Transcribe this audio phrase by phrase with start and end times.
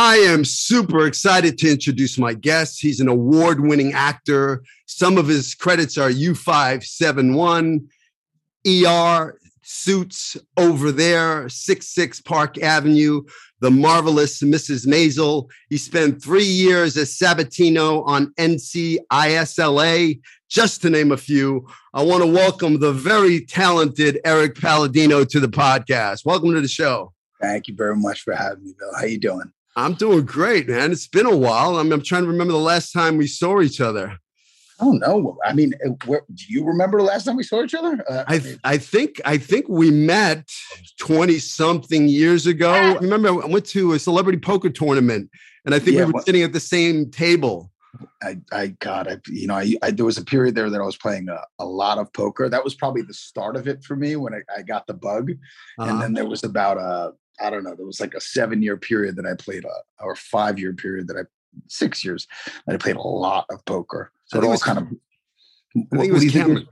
[0.00, 2.80] I am super excited to introduce my guest.
[2.80, 4.62] He's an award winning actor.
[4.86, 7.80] Some of his credits are U571,
[8.64, 13.24] ER, Suits Over There, 66 Park Avenue,
[13.58, 14.86] The Marvelous Mrs.
[14.86, 15.50] Maisel.
[15.68, 21.66] He spent three years as Sabatino on NCISLA, just to name a few.
[21.92, 26.24] I want to welcome the very talented Erik Palladino to the podcast.
[26.24, 27.12] Welcome to the show.
[27.40, 28.94] Thank you very much for having me, Bill.
[28.96, 29.52] How you doing?
[29.78, 30.90] I'm doing great, man.
[30.90, 31.78] It's been a while.
[31.78, 34.18] I'm, I'm trying to remember the last time we saw each other.
[34.80, 35.38] I don't know.
[35.44, 38.04] I mean, uh, where, do you remember the last time we saw each other?
[38.08, 40.50] Uh, I I think I think we met
[40.98, 42.70] twenty something years ago.
[42.70, 45.30] I remember I went to a celebrity poker tournament,
[45.64, 47.70] and I think yeah, we were well, sitting at the same table.
[48.22, 50.84] I, I God, I, you know, I, I, there was a period there that I
[50.84, 52.48] was playing a, a, lot of poker.
[52.48, 55.30] That was probably the start of it for me when I, I got the bug,
[55.78, 55.90] uh-huh.
[55.90, 58.76] and then there was about a I don't know, there was like a seven year
[58.76, 61.22] period that I played, a, uh, or five year period that I,
[61.68, 62.26] six years
[62.66, 64.12] that I played a lot of poker.
[64.26, 64.88] So it all kind of.
[65.92, 66.66] I think it was Camryn,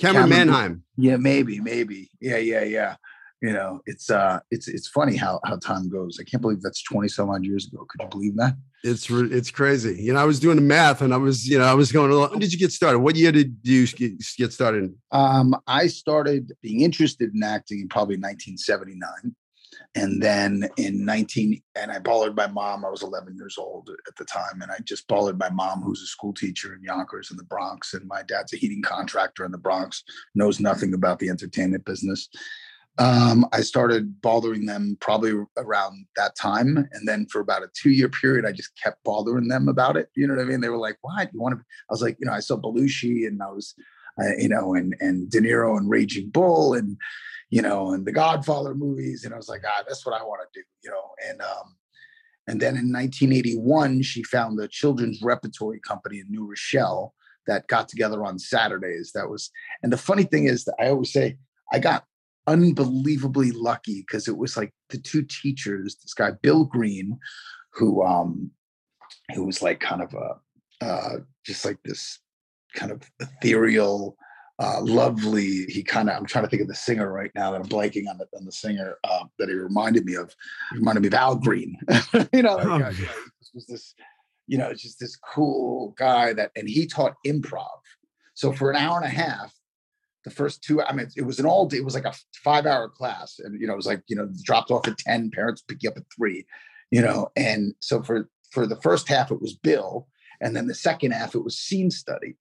[0.00, 0.84] Camryn, Camryn Manheim.
[0.96, 2.10] Yeah, maybe, maybe.
[2.20, 2.96] Yeah, yeah, yeah.
[3.42, 6.18] You know, it's uh, it's it's funny how how time goes.
[6.20, 7.86] I can't believe that's twenty some odd years ago.
[7.88, 8.56] Could you believe that?
[8.82, 10.00] It's it's crazy.
[10.02, 12.10] You know, I was doing the math, and I was, you know, I was going.
[12.10, 13.00] When did you get started?
[13.00, 14.94] What year did you get started?
[15.10, 19.34] Um, I started being interested in acting in probably 1979
[19.96, 24.14] and then in 19 and i bothered my mom i was 11 years old at
[24.16, 27.36] the time and i just bothered my mom who's a school teacher in yonkers in
[27.36, 31.28] the bronx and my dad's a heating contractor in the bronx knows nothing about the
[31.28, 32.28] entertainment business.
[32.98, 37.90] Um, i started bothering them probably around that time and then for about a two
[37.90, 40.60] year period i just kept bothering them about it you know what i mean?
[40.60, 43.26] They were like what you want to i was like you know i saw belushi
[43.26, 43.74] and i was
[44.18, 46.96] uh, you know and and de niro and raging bull and
[47.50, 49.24] you know, and the Godfather movies.
[49.24, 51.10] And I was like, ah, that's what I want to do, you know.
[51.28, 51.76] And um,
[52.48, 57.14] and then in 1981, she found the Children's Repertory Company in New Rochelle
[57.46, 59.12] that got together on Saturdays.
[59.14, 59.50] That was,
[59.82, 61.38] and the funny thing is that I always say
[61.72, 62.04] I got
[62.46, 67.18] unbelievably lucky because it was like the two teachers, this guy Bill Green,
[67.72, 68.50] who um,
[69.34, 72.20] who was like kind of a uh, just like this
[72.74, 74.16] kind of ethereal
[74.58, 75.64] uh, lovely.
[75.66, 78.08] He kind of, I'm trying to think of the singer right now that I'm blanking
[78.08, 80.34] on the, on the singer uh, that he reminded me of.
[80.72, 81.76] He reminded me of Al Green.
[82.32, 83.94] you know, like, oh, uh, this was this,
[84.46, 87.66] you know, just this cool guy that, and he taught improv.
[88.34, 89.52] So for an hour and a half,
[90.24, 92.66] the first two, I mean, it was an all day, it was like a five
[92.66, 93.38] hour class.
[93.38, 95.90] And, you know, it was like, you know, dropped off at 10, parents pick you
[95.90, 96.46] up at three,
[96.90, 97.30] you know.
[97.36, 100.08] And so for, for the first half, it was Bill.
[100.40, 102.36] And then the second half, it was scene study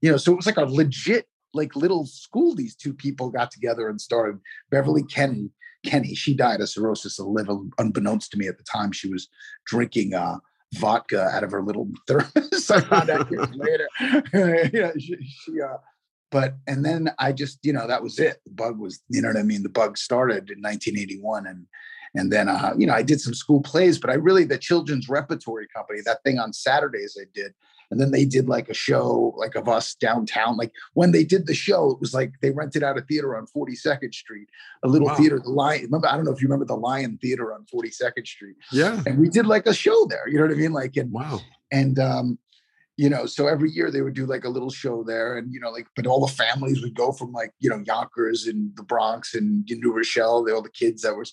[0.00, 1.26] you know so it was like a legit
[1.58, 4.40] like little school these two people got together and started.
[4.70, 5.50] Beverly kenny
[5.84, 8.92] kenny she died of cirrhosis of the liver unbeknownst to me at the time.
[8.92, 9.28] She was
[9.66, 10.38] drinking uh,
[10.74, 12.70] vodka out of her little thermos.
[12.70, 13.88] I found out years later.
[14.72, 15.76] Yeah she, she uh,
[16.30, 18.38] but and then i just you know that was it.
[18.44, 19.62] The bug was you know what i mean?
[19.62, 21.66] The bug started in 1981 and
[22.14, 25.08] and then uh, you know i did some school plays but i really the children's
[25.08, 27.52] repertory company that thing on saturdays i did
[27.90, 30.56] and then they did like a show like of us downtown.
[30.56, 33.46] Like when they did the show it was like they rented out a theater on
[33.46, 34.48] 42nd street
[34.82, 35.14] a little wow.
[35.14, 38.26] theater the lion remember i don't know if you remember the lion theater on 42nd
[38.26, 38.56] street.
[38.72, 39.02] Yeah.
[39.06, 40.72] And we did like a show there you know what i mean?
[40.72, 41.40] Like and wow.
[41.72, 42.38] and um
[42.96, 45.60] you know so every year they would do like a little show there and you
[45.60, 48.82] know like but all the families would go from like you know yonkers and the
[48.82, 51.32] bronx and new rochelle all the kids that was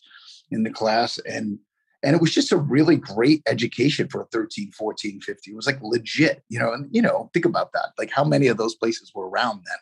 [0.51, 1.59] in the class and
[2.05, 5.65] and it was just a really great education for a 13 14 15 it was
[5.65, 7.89] like legit you know and you know think about that.
[7.97, 9.77] Like how many of those places were around then?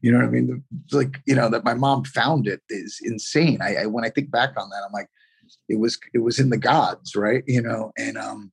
[0.00, 0.62] You know what i mean?
[0.92, 3.58] Like you know that my mom found it is insane.
[3.60, 5.08] I, I when i think back on that i'm like
[5.68, 7.44] it was it was in the gods right?
[7.46, 8.52] You know and um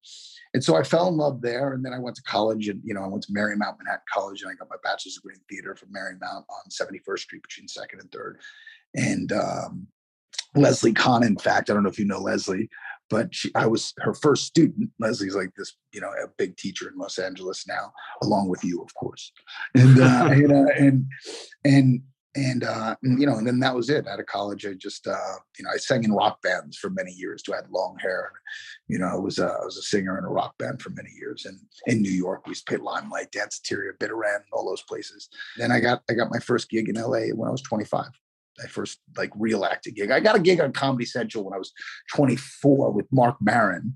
[0.54, 1.72] and so I fell in love there.
[1.74, 4.42] And then I went to college and, you know, I went to Marymount Manhattan College
[4.42, 8.02] and I got my bachelor's degree in theater from Marymount on 71st Street between second
[8.02, 8.40] and third.
[8.94, 9.88] And um,
[10.56, 12.70] Leslie Kahn, in fact, I don't know if you know Leslie,
[13.12, 14.90] but she, I was her first student.
[15.00, 17.92] Leslie's like this, you know, a big teacher in Los Angeles now,
[18.24, 19.31] along with you, of course.
[19.75, 21.06] And, uh, and, uh, and,
[21.66, 22.02] and,
[22.34, 24.08] and uh, you know, and then that was it.
[24.08, 27.12] Out of college, I just uh, you know, I sang in rock bands for many
[27.12, 27.44] years.
[27.52, 28.31] I had long hair.
[28.88, 31.10] You know, I was a, I was a singer in a rock band for many
[31.19, 31.46] years.
[31.46, 35.28] And in New York, we used to play Limelight, Danceteria, Bitter End, all those places.
[35.58, 38.06] Then I got I got my first gig in LA when I was 25.
[38.62, 40.12] My first like real acting gig.
[40.12, 41.74] I got a gig on Comedy Central when I was
[42.13, 43.96] 24 with Marc Maron.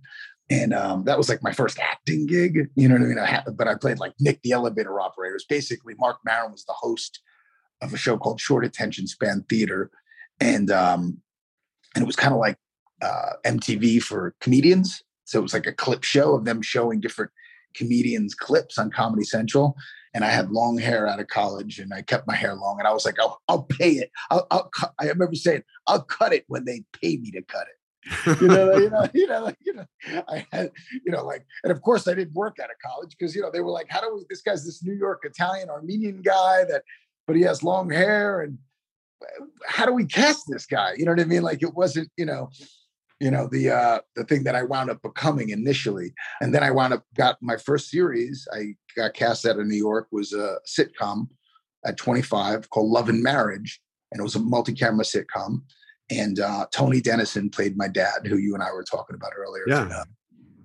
[0.50, 3.20] And um, that was like my first acting gig, you know what I mean?
[3.20, 5.40] I had, but I played like Nick the Elevator Operator.
[5.50, 7.22] Basically, Marc Maron was the host
[7.82, 9.90] of a show called Short Attention Span Theater,
[10.40, 11.18] and um,
[11.96, 12.58] and it was kind of like
[13.02, 15.02] uh, MTV for comedians.
[15.24, 17.32] So it was like a clip show of them showing different
[17.76, 19.76] comedians clips on Comedy Central.
[20.16, 22.80] And I had long hair out of college, and I kept my hair long.
[22.80, 24.10] And I was like, "I'll, I'll pay it.
[24.32, 27.68] I'll, I'll cut." I remember saying, "I'll cut it when they pay me to cut
[27.68, 27.76] it."
[28.42, 29.86] you know, you know, you know, like, you know,
[30.28, 30.72] I had,
[31.06, 33.50] you know, like, and of course I didn't work out of college because, you know,
[33.52, 36.84] they were like, how do we, this guy's this New York Italian Armenian guy that
[37.28, 38.58] but he has long hair and
[39.24, 40.94] eh, how do we cast this guy?
[40.98, 41.42] You know what I mean?
[41.42, 42.50] Like it wasn't, you know,
[43.20, 46.14] you know, the uh the thing that I wound up becoming initially.
[46.42, 48.48] And then I wound up got my first series.
[48.54, 51.28] I got cast out of New York was a sitcom
[51.86, 53.80] at 25 called Love and Marriage.
[54.12, 55.62] And it was a multi-camera sitcom.
[56.10, 59.64] And uh, Tony Denison played my dad, who you and I were talking about earlier.
[59.68, 60.04] Yeah.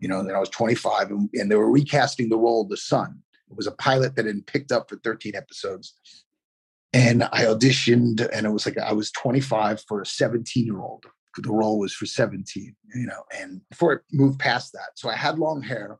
[0.00, 2.68] You know, and then I was 25 and, and they were recasting the role of
[2.68, 3.22] the son.
[3.50, 5.94] It was a pilot that had been picked up for 13 episodes
[6.92, 11.06] and I auditioned, and it was like I was 25 for a 17 year old.
[11.36, 13.22] The role was for 17, you know.
[13.36, 15.98] And before I moved past that, so I had long hair.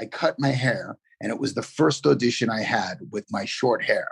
[0.00, 3.84] I cut my hair, and it was the first audition I had with my short
[3.84, 4.08] hair.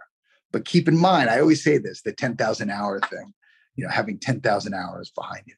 [0.52, 3.32] But keep in mind, I always say this: the 10,000 hour thing.
[3.76, 5.55] You know, having 10,000 hours behind you.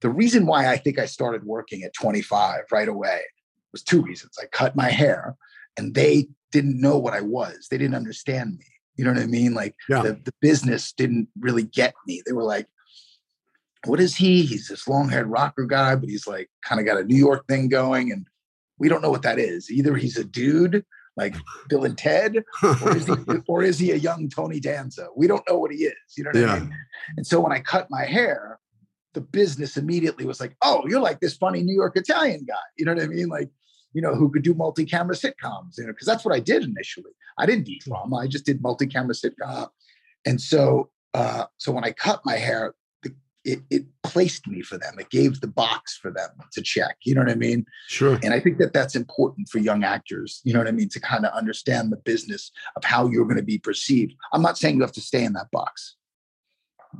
[0.00, 3.22] The reason why I think I started working at 25 right away
[3.72, 4.36] was two reasons.
[4.40, 5.36] I cut my hair,
[5.76, 7.68] and they didn't know what I was.
[7.70, 8.66] They didn't understand me
[8.96, 9.54] you know what I mean?
[9.54, 10.02] Like yeah.
[10.02, 12.22] the, the business didn't really get me.
[12.24, 12.66] They were like,
[13.86, 14.42] what is he?
[14.42, 17.46] He's this long haired rocker guy, but he's like kind of got a New York
[17.48, 18.12] thing going.
[18.12, 18.26] And
[18.78, 19.70] we don't know what that is.
[19.70, 20.84] Either he's a dude
[21.16, 21.34] like
[21.68, 23.14] Bill and Ted, or is, he,
[23.48, 25.08] or is he a young Tony Danza?
[25.16, 25.94] We don't know what he is.
[26.16, 26.54] You know what yeah.
[26.54, 26.76] I mean?
[27.16, 28.58] And so when I cut my hair,
[29.12, 32.54] the business immediately was like, oh, you're like this funny New York Italian guy.
[32.76, 33.28] You know what I mean?
[33.28, 33.48] Like,
[33.92, 37.12] you know, who could do multi-camera sitcoms, you know, because that's what I did initially.
[37.38, 38.16] I didn't do drama.
[38.16, 39.68] I just did multi-camera sitcom.
[40.26, 42.74] And so, uh, so when I cut my hair,
[43.44, 44.94] it, it placed me for them.
[44.98, 46.96] It gave the box for them to check.
[47.04, 47.66] You know what I mean?
[47.88, 48.18] Sure.
[48.22, 50.40] And I think that that's important for young actors.
[50.44, 50.88] You know what I mean?
[50.90, 54.14] To kind of understand the business of how you're going to be perceived.
[54.32, 55.96] I'm not saying you have to stay in that box.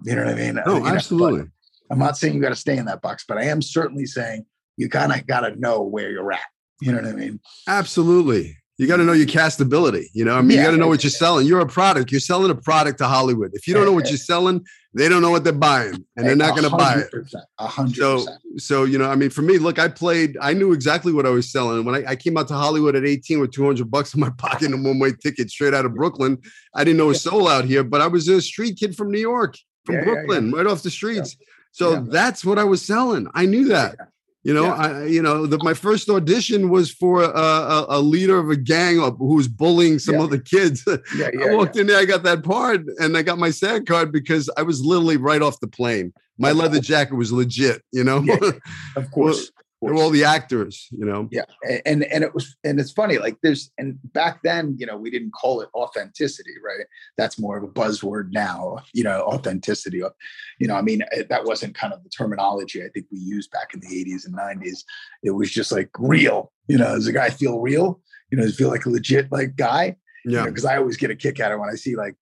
[0.05, 0.61] You know what I mean?
[0.67, 1.41] No, absolutely.
[1.41, 1.49] Know,
[1.91, 4.45] I'm not saying you got to stay in that box, but I am certainly saying
[4.77, 6.41] you kind of got to know where you're at.
[6.81, 7.41] You know what I mean?
[7.69, 8.57] Absolutely.
[8.77, 10.07] You got to know your castability.
[10.13, 11.47] You know, I mean, yeah, you got to know what you're selling.
[11.47, 12.11] You're a product.
[12.11, 13.53] You're selling a product to Hollywood.
[13.55, 14.65] If you don't know what you're selling,
[14.95, 17.35] they don't know what they're buying, and they're not going to buy it.
[17.59, 18.27] A hundred So,
[18.57, 20.37] so you know, I mean, for me, look, I played.
[20.41, 23.05] I knew exactly what I was selling when I, I came out to Hollywood at
[23.05, 25.95] 18 with 200 bucks in my pocket and a one way ticket straight out of
[25.95, 26.39] Brooklyn.
[26.75, 29.21] I didn't know a soul out here, but I was a street kid from New
[29.21, 31.37] York, from yeah, Brooklyn, yeah, right off the streets.
[31.73, 33.27] So that's what I was selling.
[33.35, 33.97] I knew that.
[34.45, 34.75] You know, yeah.
[34.75, 38.57] I you know the, my first audition was for a, a, a, leader of a
[38.57, 40.23] gang who was bullying some yeah.
[40.23, 40.87] other kids.
[41.17, 44.13] Yeah, I walked in there, I got that part, and I got my SAG card
[44.13, 46.13] because I was literally right off the plane.
[46.39, 47.83] My leather jacket was legit.
[47.93, 48.25] You know,
[48.97, 49.51] of course
[49.87, 51.29] they're all the actors, you know.
[51.31, 51.45] Yeah,
[51.85, 55.11] and and it was and it's funny like there's and back then you know we
[55.11, 56.87] didn't call it authenticity, right?
[57.17, 60.03] That's more of a buzzword now, you know, authenticity.
[60.03, 60.11] Uh,
[60.59, 63.75] you know, I mean that wasn't kind of the terminology I think we used back
[63.75, 64.85] in the 80s and 90s.
[65.23, 66.53] It was just like real.
[66.69, 68.01] You know, does a guy feel real?
[68.31, 69.97] You know, does feel like a legit like guy?
[70.25, 70.45] Yeah.
[70.45, 72.17] Because you know, I always get a kick out of when I see like,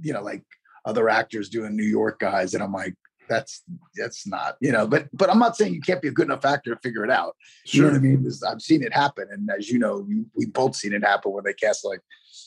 [0.00, 0.44] you know, like
[0.84, 2.94] other actors doing New York guys, and I'm like,
[3.28, 3.62] that's
[3.96, 6.44] that's not you know but but i'm not saying you can't be a good enough
[6.44, 7.36] actor to figure it out.
[7.64, 7.76] Sure.
[7.76, 8.16] you know what i mean?
[8.18, 11.32] Because i've seen it happen and as you know we, we both seen it happen
[11.32, 12.00] when they cast like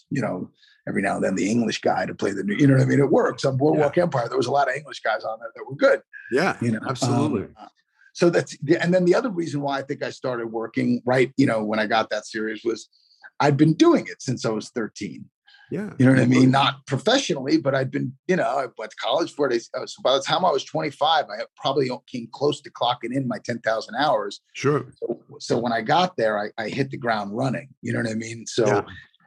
[0.09, 0.49] you know
[0.87, 2.85] every now and then the english guy to play the new you know what i
[2.85, 2.99] mean?
[2.99, 3.45] It works.
[3.45, 4.03] On boardwalk yeah.
[4.03, 6.71] empire there was a lot of english guys on there that were good yeah you
[6.71, 7.43] know absolutely.
[7.43, 7.69] um,
[8.13, 11.45] so that's and then the other reason why i think i started working right you
[11.45, 12.89] know when i got that series was
[13.39, 15.25] i'd been doing it since i was 13
[15.71, 15.89] yeah.
[15.97, 16.51] You know what I mean?
[16.51, 19.63] Not professionally, but I'd been, you know, I went to college for it.
[19.75, 23.27] Uh, so by the time I was 25, I probably came close to clocking in
[23.27, 24.41] my 10,000 hours.
[24.53, 24.85] Sure.
[24.97, 27.69] So, so when I got there, I, I hit the ground running.
[27.81, 28.45] You know what I mean?
[28.47, 28.81] So, Yeah.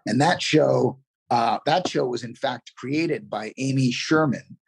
[0.07, 4.59] and that show, uh, that show was in fact created by Amy Sherman,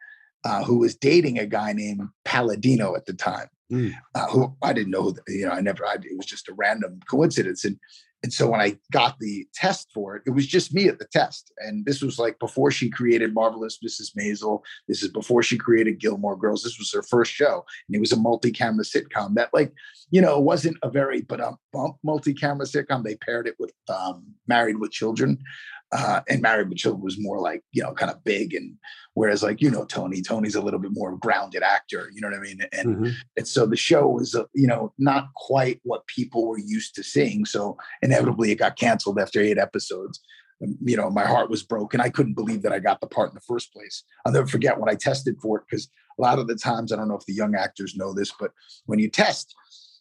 [0.43, 3.47] uh, who was dating a guy named Palladino at the time.
[3.71, 3.93] Mm.
[4.15, 6.53] Uh, who I didn't know, who- you know, I never, I, it was just a
[6.53, 7.65] random coincidence.
[7.65, 7.77] And
[8.23, 11.05] and so when I got the test for it, it was just me at the
[11.05, 11.51] test.
[11.59, 14.15] And this was like before she created Marvelous Mrs.
[14.17, 14.61] Maisel.
[14.87, 16.63] This is before she created Gilmore Girls.
[16.63, 17.63] This was her first show.
[17.87, 19.71] And it was a multi-camera sitcom that like,
[20.09, 23.03] you know, wasn't a very but um bump multi-camera sitcom.
[23.03, 25.37] They paired it with um Married with Children.
[25.91, 28.53] Uh, and Married with was more like, you know, kind of big.
[28.53, 28.75] And
[29.13, 32.37] whereas like, you know, Tony, Tony's a little bit more grounded actor, you know what
[32.37, 32.59] I mean?
[32.73, 33.13] And Mhm.
[33.37, 37.03] and so the show was, uh, you know, not quite what people were used to
[37.03, 37.45] seeing.
[37.45, 40.19] So inevitably it got canceled after eight episodes.
[40.61, 42.01] Um, You know, my heart was broken.
[42.01, 44.03] I couldn't believe that I got the part in the first place.
[44.25, 45.89] I'll never forget when I tested for it because
[46.19, 48.51] a lot of the times, I don't know if the young actors know this, but
[48.87, 49.55] when you test,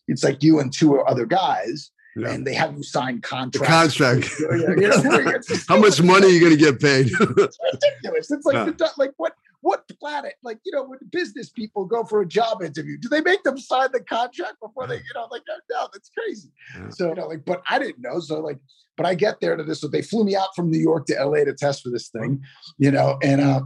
[0.08, 2.30] it's like you and two other guys, Yeah.
[2.32, 3.68] and they have you sign contracts.
[3.98, 4.30] contract.
[4.40, 7.06] You know, you know, it's just- How much money are you going to get paid?
[7.10, 8.30] it's ridiculous.
[8.30, 8.64] It's like Yeah.
[8.64, 10.34] the like what what planet?
[10.42, 13.58] Like you know, when business people go for a job interview, do they make them
[13.58, 16.50] sign the contract before they you know like no, that's crazy.
[16.74, 16.88] Yeah.
[16.90, 18.20] So you know, like, but I didn't know.
[18.20, 18.58] So like,
[18.96, 19.80] but I get there to this.
[19.80, 22.42] So they flew me out from New York to LA to test for this thing,
[22.78, 23.62] you know, and uh,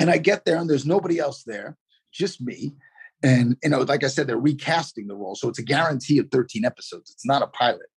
[0.00, 1.76] and I get there and there's nobody else there,
[2.12, 2.74] just me.
[3.22, 6.28] And you know, like I said, they're recasting the role, so it's a guarantee of
[6.30, 7.10] 13 episodes.
[7.10, 7.88] It's not a pilot,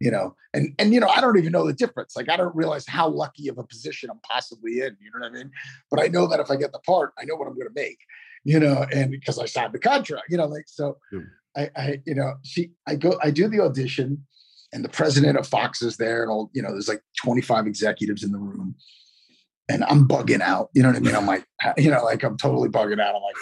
[0.00, 0.34] you know.
[0.54, 2.16] And and you know, I don't even know the difference.
[2.16, 4.96] Like I don't realize how lucky of a position I'm possibly in.
[5.00, 5.50] You know what I mean?
[5.90, 7.74] But I know that if I get the part, I know what I'm going to
[7.74, 7.98] make.
[8.42, 10.96] You know, and because I signed the contract, you know, like so.
[11.10, 11.20] Hmm.
[11.56, 14.24] I, I, you know, she, I go, I do the audition,
[14.72, 18.22] and the president of Fox is there, and all, you know, there's like 25 executives
[18.22, 18.76] in the room,
[19.68, 20.70] and I'm bugging out.
[20.74, 21.16] You know what I mean?
[21.16, 21.44] I'm like,
[21.76, 23.16] you know, like I'm totally bugging out.
[23.16, 23.36] I'm like,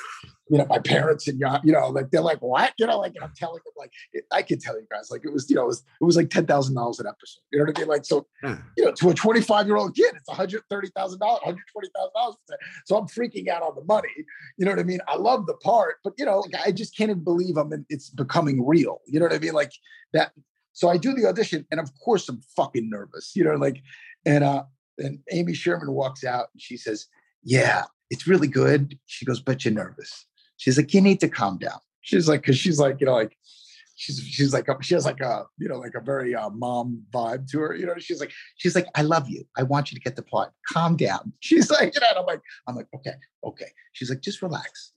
[0.51, 2.73] you know, my parents and you know, like they're like, what?
[2.79, 5.23] You know, like and I'm telling them, like, it, I can tell you guys, like
[5.25, 7.41] it was, you know, it was, it was like ten thousand dollars an episode.
[7.53, 7.89] You know what I mean?
[7.89, 8.59] Like, so, Yeah.
[8.77, 12.37] you know, to a 25 year old kid, it's 130 thousand dollars, 120 thousand dollars.
[12.87, 14.09] So I'm freaking out on the money.
[14.57, 15.01] You know what I mean?
[15.07, 17.85] I love the part, but you know, like, I just can't even believe I'm in,
[17.89, 19.01] it's becoming real.
[19.07, 19.53] You know what I mean?
[19.53, 19.73] Like
[20.13, 20.33] that.
[20.73, 23.33] So I do the audition, and of course I'm fucking nervous.
[23.35, 23.83] You know, like,
[24.25, 24.63] and uh,
[24.99, 27.07] and Amy Sherman walks out and she says,
[27.43, 30.25] "Yeah, it's really good." She goes, "But you're nervous."
[30.59, 33.37] She's like, "You need to calm down." She's like, because she's like, you know, like.
[34.01, 37.03] She's she's like a, she has like a you know like a very uh, mom
[37.13, 37.95] vibe to her you know?
[37.99, 39.43] She's like she's like I love you.
[39.57, 41.33] I want you to get the part calm down.
[41.41, 43.67] She's like you know I'm like I'm like okay okay.
[43.95, 44.93] She's like just relax.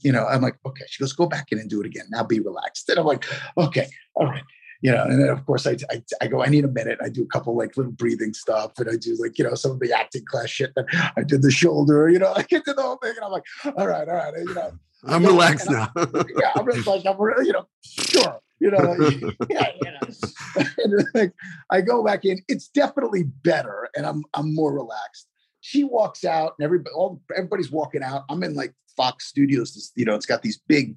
[0.00, 0.84] You know I'm like okay.
[0.88, 2.04] She goes go back in and do it again.
[2.10, 2.86] Now be relaxed.
[2.90, 3.24] And I'm like
[3.56, 4.44] okay all right
[4.84, 6.98] you know, and then of course I, I, I go, I need a minute.
[7.02, 9.70] I do a couple like little breathing stuff, and I do like you know some
[9.70, 10.74] of the acting class shit.
[10.76, 10.84] That
[11.16, 13.88] I did the shoulder, you know, I did the whole thing, and I'm like, all
[13.88, 14.72] right, all right, you know,
[15.06, 15.92] I'm Yeah, relaxed and now.
[16.38, 18.94] yeah, I'm just like I'm really, you know, sure, you know,
[19.48, 20.64] yeah, you know.
[20.76, 21.32] And like
[21.70, 25.28] I go back in, it's definitely better, and I'm I'm more relaxed.
[25.62, 28.24] She walks out, and everybody, all everybody's walking out.
[28.28, 30.94] I'm in like Fox Studios, this, you know, it's got these big.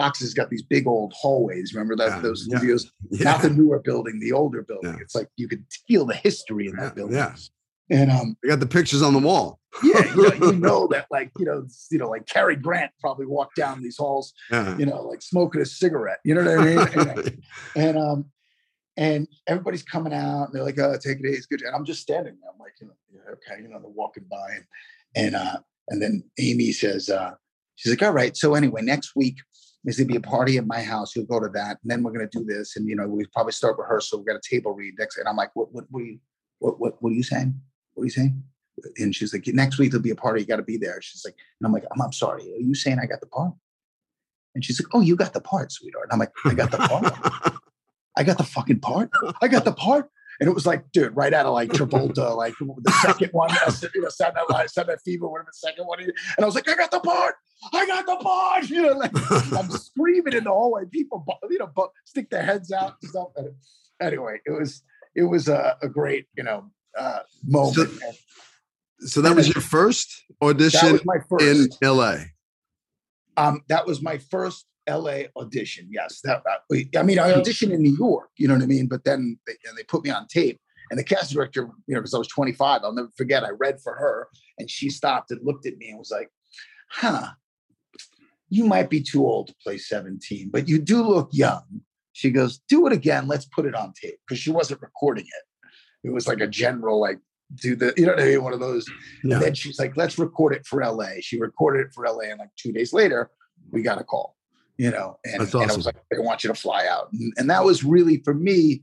[0.00, 1.74] Fox has got these big old hallways.
[1.74, 2.58] Remember that Yeah, those yeah.
[2.58, 2.92] studios?
[3.10, 3.24] Yeah.
[3.32, 4.98] not the newer building, the older building.
[5.00, 7.16] It's like you could feel the history in that building.
[7.16, 7.34] yeah.
[7.90, 9.58] And um, I got the pictures on the wall.
[9.82, 13.26] yeah, you know, you know that like you know, you know, like Cary Grant probably
[13.26, 14.76] walked down these halls, Yeah.
[14.76, 16.18] you know, like smoking a cigarette.
[16.24, 17.08] You know what I mean?
[17.16, 17.42] and,
[17.76, 18.24] and um,
[18.96, 21.84] and everybody's coming out, and they're like, "Oh, take it easy, it's good." And I'm
[21.84, 22.50] just standing there.
[22.52, 24.64] I'm like, you know, yeah, okay, you know, they're walking by, and
[25.14, 27.32] and uh, and then Amy says, uh,
[27.76, 29.36] she's like, "All right, so anyway, next week."
[29.84, 31.14] There's gonna be a party at my house.
[31.14, 33.52] You'll go to that, and then we're gonna do this, and you know we probably
[33.52, 34.18] start rehearsal.
[34.18, 35.72] We got a table read next, and I'm like, "What?
[35.72, 35.84] What?
[35.90, 36.02] What?
[36.02, 36.18] Are you,
[36.58, 37.02] what, what?
[37.02, 37.60] What are you saying?
[37.94, 38.42] What are you saying?"
[38.98, 40.40] And she's like, "Next week there'll be a party.
[40.40, 42.42] You got to be there." She's like, and I'm like, I'm, "I'm sorry.
[42.42, 43.52] Are you saying I got the part?"
[44.54, 46.78] And she's like, "Oh, you got the part, sweetheart." And I'm like, "I got the
[46.78, 47.54] part.
[48.16, 49.10] I got the fucking part.
[49.40, 52.54] I got the part." And it was like, dude, right out of like Travolta, like
[52.58, 56.00] the second one, uh, you know, Saturday Night Saturday Fever, whatever the second one.
[56.00, 57.34] And I was like, I got the part.
[57.72, 58.64] I got the part.
[58.70, 59.12] You know, like
[59.52, 60.84] I'm screaming in the hallway.
[60.90, 61.70] People, you know,
[62.04, 63.28] stick their heads out and stuff.
[63.36, 63.50] And
[64.00, 64.82] anyway, it was
[65.14, 67.90] it was a, a great, you know, uh, moment.
[69.00, 71.42] And so that was your first audition first.
[71.42, 72.16] in LA.
[73.36, 75.88] Um, that was my first LA audition.
[75.90, 76.42] Yes, that
[76.96, 78.30] I mean, I auditioned in New York.
[78.36, 78.86] You know what I mean?
[78.86, 80.60] But then they, and they put me on tape.
[80.90, 83.44] And the cast director, you know, because I was 25, I'll never forget.
[83.44, 84.28] I read for her,
[84.58, 86.30] and she stopped and looked at me and was like,
[86.90, 87.28] "Huh,
[88.48, 91.82] you might be too old to play 17, but you do look young."
[92.14, 93.28] She goes, "Do it again.
[93.28, 96.08] Let's put it on tape," because she wasn't recording it.
[96.08, 97.18] It was like a general, like,
[97.54, 98.42] do the, you know what I mean?
[98.42, 98.86] One of those.
[99.22, 101.20] And then she's like, let's record it for LA.
[101.20, 102.30] She recorded it for LA.
[102.30, 103.30] And like two days later,
[103.70, 104.36] we got a call.
[104.78, 107.12] You know, and, That's and I was like, they want you to fly out.
[107.12, 108.82] And, and that was really for me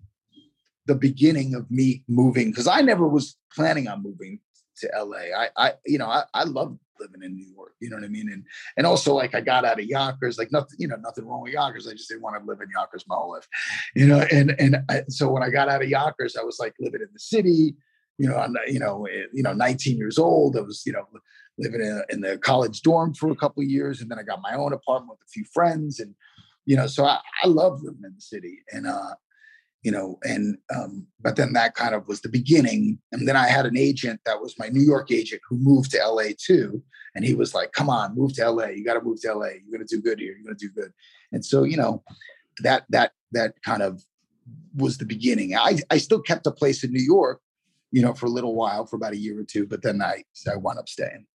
[0.86, 4.40] the beginning of me moving because I never was planning on moving
[4.78, 5.34] to LA.
[5.36, 7.74] I, I you know, I, I love living in New York.
[7.80, 8.30] You know what I mean?
[8.32, 8.44] And
[8.78, 11.54] and also like I got out of Yonkers, like nothing, you know, nothing wrong with
[11.54, 11.88] Yonkers.
[11.88, 13.48] I just didn't want to live in Yonkers my whole life,
[13.96, 14.26] you know.
[14.32, 17.10] And and I, so when I got out of Yonkers, I was like living in
[17.14, 17.76] the city.
[18.18, 20.58] You know, I'm you know, eh, you know, 19 years old.
[20.58, 21.08] I was you know
[21.58, 24.42] living in, in the college dorm for a couple of years, and then I got
[24.42, 26.16] my own apartment with a few friends, and
[26.66, 28.60] you know, so I, I love living in the city.
[28.72, 29.16] And uh,
[29.84, 32.98] you know, and um, but then that kind of was the beginning.
[33.12, 36.00] And then I had an agent that was my New York agent who moved to
[36.04, 36.82] LA too.
[37.14, 38.70] And he was like, come on, move to LA.
[38.70, 39.50] You got to move to LA.
[39.64, 40.34] You're gonna do good here.
[40.34, 40.92] You're gonna do good.
[41.32, 42.04] And so, you know,
[42.64, 44.02] that that that kind of
[44.76, 45.56] was the beginning.
[45.56, 47.40] I, I still kept a place in New York,
[47.92, 50.24] you know, for a little while, for about a year or two, but then I
[50.52, 51.28] I wound up staying.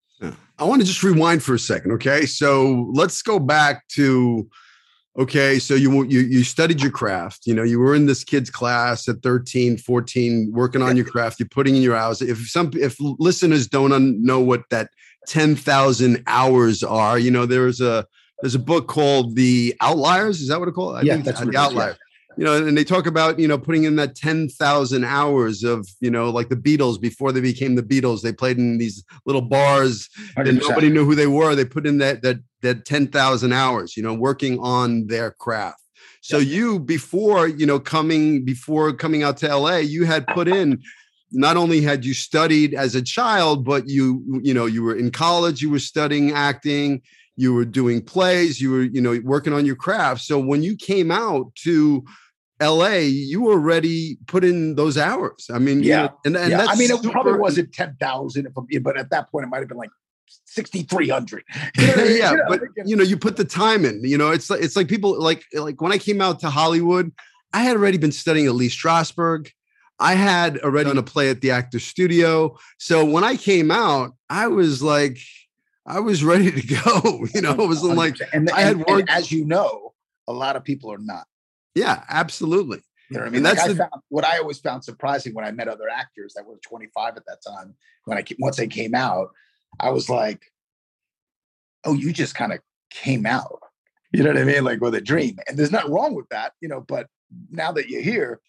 [0.59, 1.93] I want to just rewind for a second.
[1.93, 2.27] Okay.
[2.27, 4.49] So let's go back to,
[5.19, 5.59] okay.
[5.59, 9.09] So you, you, you studied your craft, you know, you were in this kid's class
[9.09, 12.21] at 13, 14, working on your craft, you're putting in your hours.
[12.21, 14.91] If some, if listeners don't un- know what that
[15.29, 18.07] 10,000 hours are, you know, there's a,
[18.43, 20.41] there's a book called the outliers.
[20.41, 20.97] Is that what it called?
[20.97, 21.97] I Yeah, think that's the it is, outliers.
[22.37, 26.11] You know, and they talk about, you know, putting in that 10,000 hours of, you
[26.11, 30.09] know, like the Beatles before they became the Beatles, they played in these little bars
[30.37, 30.61] and 100%.
[30.61, 31.55] nobody knew who they were.
[31.55, 35.81] They put in that that that ten thousand hours, you know, working on their craft.
[36.23, 40.83] So you before you know coming before coming out to LA, you had put in.
[41.33, 45.13] Not only had you studied as a child, but you you know you were in
[45.13, 45.63] college.
[45.63, 47.03] You were studying acting.
[47.41, 48.61] You were doing plays.
[48.61, 50.21] You were you know working on your craft.
[50.23, 52.05] So when you came out to
[52.61, 55.49] LA, you already put in those hours.
[55.51, 56.03] I mean, you Yeah.
[56.03, 59.31] know, and, and yeah, that's I mean, it probably wasn't 10,000, if but at that
[59.31, 59.91] point, it might have been like
[60.45, 61.43] 6,300.
[61.79, 64.05] yeah, but you know, you put the time in.
[64.05, 67.13] You know, it's like it's like people like like when I came out to Hollywood,
[67.53, 69.51] I had already been studying at Lee Strasberg.
[69.99, 72.59] I had already done a play at the Actors Studio.
[72.79, 75.19] So when I came out, I was like,
[75.87, 77.27] I was ready to go.
[77.35, 78.29] You know, it was like, 100%.
[78.33, 79.95] and, I had and- and worked- as you know,
[80.29, 81.27] a lot of people are not.
[81.75, 82.83] yeah, absolutely.
[83.11, 83.43] You know what I mean?
[83.43, 86.35] Like that's I the- found, what I always found surprising when I met other actors
[86.35, 87.75] that were 25 at that time.
[88.05, 89.31] When I once they came out,
[89.81, 90.53] I was like,
[91.85, 93.59] "Oh, you just kind of came out."
[94.13, 94.65] You know what I mean?
[94.65, 96.81] Like with a dream, and there's nothing wrong with that, you know.
[96.81, 97.09] But
[97.51, 98.41] now that you're here,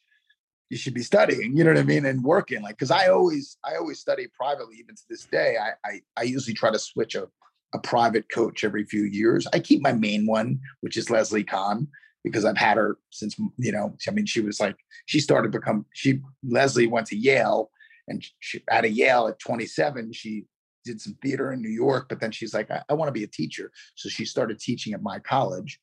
[0.71, 1.57] you should be studying.
[1.57, 2.05] You know what I mean?
[2.05, 4.77] And working, like because I always, I always study privately.
[4.79, 7.27] Even to this day, I, I, I usually try to switch a
[7.73, 9.47] a private coach every few years.
[9.53, 11.87] I keep my main one, which is Leslie Kahn,
[12.23, 13.97] because I've had her since you know.
[14.07, 17.69] I mean, she was like she started to become she Leslie went to Yale,
[18.07, 20.45] and she out of Yale at 27, she
[20.85, 23.25] did some theater in New York, but then she's like, I, I want to be
[23.25, 25.79] a teacher, so she started teaching at my college,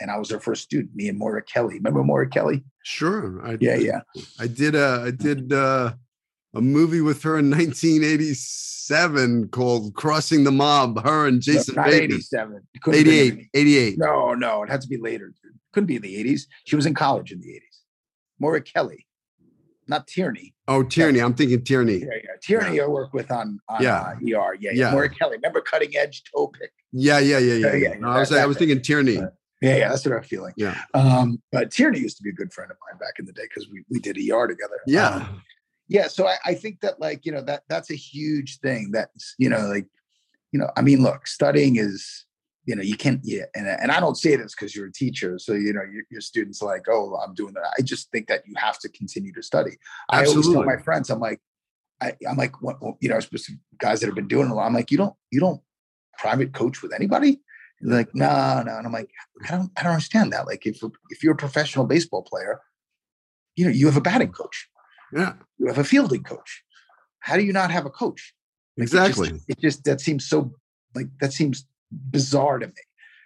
[0.00, 0.94] and I was her first student.
[0.94, 1.74] Me and Maura Kelly.
[1.76, 2.64] Remember Maura Kelly?
[2.84, 3.40] Sure.
[3.46, 4.00] I, Yeah, yeah.
[4.38, 5.92] I did uh I did uh
[6.54, 12.12] a movie with her in 1987 called Crossing the Mob, her and Jason Not Bateman.
[12.16, 12.56] 87.
[12.74, 13.98] It couldn't have been 88, 88.
[13.98, 15.28] No, no, it had to be later.
[15.42, 15.52] Dude.
[15.72, 16.42] Couldn't be in the 80s.
[16.64, 17.60] She was in college in the 80s.
[18.40, 19.06] Maura Kelly,
[19.86, 20.54] not Tierney.
[20.66, 21.20] Oh, Tierney.
[21.20, 21.98] I'm thinking Tierney.
[21.98, 22.30] Yeah, yeah.
[22.42, 24.00] Tierney I work with on, on Yeah.
[24.00, 24.20] uh, ER.
[24.24, 24.70] Yeah, yeah.
[24.72, 24.90] Yeah.
[24.92, 25.36] Maura Kelly.
[25.36, 26.72] Remember cutting edge toe pick?
[26.92, 27.66] Yeah, yeah, yeah, yeah.
[27.68, 27.88] Yeah, yeah.
[27.90, 29.20] yeah, No, I was that- I was thinking Tierney.
[29.60, 30.54] Yeah, yeah, that's what I'm feeling.
[30.56, 30.80] Yeah.
[30.94, 33.42] Um, but Tierney used to be a good friend of mine back in the day
[33.42, 34.80] because we, we did ER together.
[34.86, 35.16] Yeah.
[35.16, 35.42] Um,
[35.88, 36.08] yeah.
[36.08, 39.50] So I, I think that like, you know, that that's a huge thing that's, you
[39.50, 39.86] know, like,
[40.52, 42.24] you know, I mean, look, studying is,
[42.64, 43.44] you know, you can't, yeah.
[43.54, 45.38] And, and I don't say this because you're a teacher.
[45.38, 47.74] So, you know, your, your students are like, oh, I'm doing that.
[47.78, 49.76] I just think that you have to continue to study.
[50.08, 50.66] I always tell Absolutely.
[50.66, 51.40] my friends, I'm like,
[52.00, 53.18] I, I'm like, what, what- you know,
[53.78, 54.66] guys that have been doing a lot.
[54.66, 55.60] I'm like, you don't, you don't
[56.18, 57.40] private coach with anybody.
[57.82, 58.76] Like, no, no.
[58.76, 59.10] And I'm like,
[59.46, 60.46] I don't, I don't understand that.
[60.46, 62.60] Like, if if you're a professional baseball player,
[63.56, 64.68] you know, you have a batting coach,
[65.12, 65.34] Yeah.
[65.58, 66.62] you have a fielding coach.
[67.20, 68.34] How do you not have a coach?
[68.76, 69.40] Like, it just- Exactly.
[69.48, 70.54] It just, that seems so
[70.94, 72.72] like that seems bizarre to me.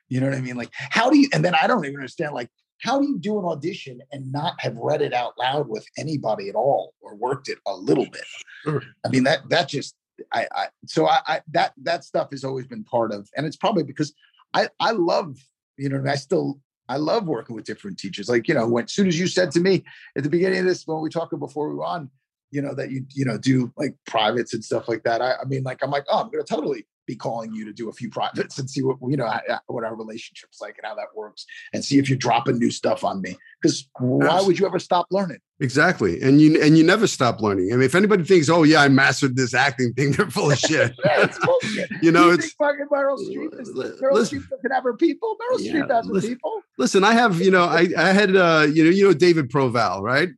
[0.08, 0.56] You know what I mean?
[0.56, 1.28] Like, how do you?
[1.32, 2.34] And then I don't even understand.
[2.34, 2.50] Like,
[2.82, 6.48] how do you do an audition and not have read it out loud with anybody
[6.48, 8.24] at all or worked it a little bit?
[8.64, 8.82] Sure.
[9.04, 9.96] I mean, that that just
[10.32, 13.56] I, I so I, I that that stuff has always been part of, and it's
[13.56, 14.12] probably because
[14.54, 15.36] I I love
[15.76, 18.28] you know, I still I love working with different teachers.
[18.28, 19.84] Like you know, when soon as you said to me
[20.16, 22.10] at the beginning of this when we talked before we were on,
[22.50, 25.20] you know that you you know do like privates and stuff like that.
[25.20, 27.88] I, I mean, like I'm like, oh, I'm gonna totally be calling you to do
[27.88, 29.30] a few privates and see what you know
[29.66, 33.04] what our relationship's like and how that works, and see if you're dropping new stuff
[33.04, 33.36] on me.
[33.60, 35.38] Because why would you ever stop learning?
[35.60, 37.72] Exactly, and you and you never stop learning.
[37.72, 40.58] I mean, if anybody thinks, "Oh yeah, I mastered this acting thing," they're full of
[40.58, 40.92] shit.
[42.02, 43.60] you know, you it's fucking Meryl Streep.
[43.60, 45.36] Is, Meryl listen, Streep doesn't have her people.
[45.36, 46.60] Meryl yeah, Streep has her people.
[46.76, 50.00] Listen, I have you know, I I had uh, you know, you know David Proval,
[50.00, 50.30] right?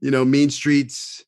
[0.00, 1.24] You know, Mean Streets,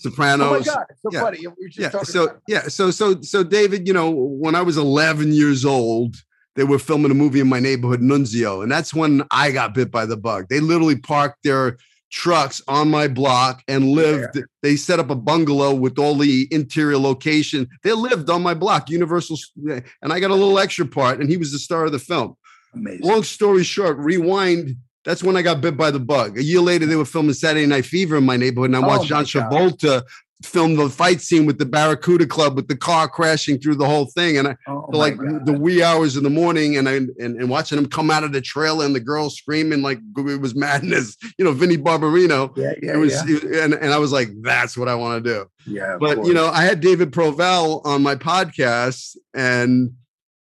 [0.00, 0.46] Sopranos.
[0.46, 1.20] Oh my God, it's so yeah.
[1.20, 1.46] funny.
[1.76, 2.02] yeah.
[2.02, 6.16] So yeah, so so so David, you know, when I was 11 years old,
[6.56, 9.90] they were filming a movie in my neighborhood, Nunzio, and that's when I got bit
[9.90, 10.46] by the bug.
[10.50, 11.78] They literally parked their
[12.10, 14.34] trucks on my block and lived.
[14.34, 14.42] Yeah.
[14.62, 17.68] They set up a bungalow with all the interior location.
[17.82, 21.36] They lived on my block, Universal, and I got a little extra part, and he
[21.36, 22.36] was the star of the film.
[22.74, 23.06] Amazing.
[23.06, 24.76] Long story short, rewind
[25.08, 26.36] that's when I got bit by the bug.
[26.36, 29.04] A year later, they were filming Saturday Night Fever in my neighborhood, and I watched
[29.04, 30.02] oh John Travolta
[30.42, 34.04] film the fight scene with the Barracuda Club with the car crashing through the whole
[34.04, 35.46] thing, and I oh like God.
[35.46, 38.32] the wee hours in the morning, and I and, and watching him come out of
[38.32, 41.16] the trailer and the girl screaming like it was madness.
[41.38, 42.54] You know, Vinnie Barbarino.
[42.56, 43.36] Yeah, yeah, it was, yeah.
[43.36, 45.50] It, and and I was like, that's what I want to do.
[45.66, 46.28] Yeah, but course.
[46.28, 49.92] you know, I had David Proval on my podcast, and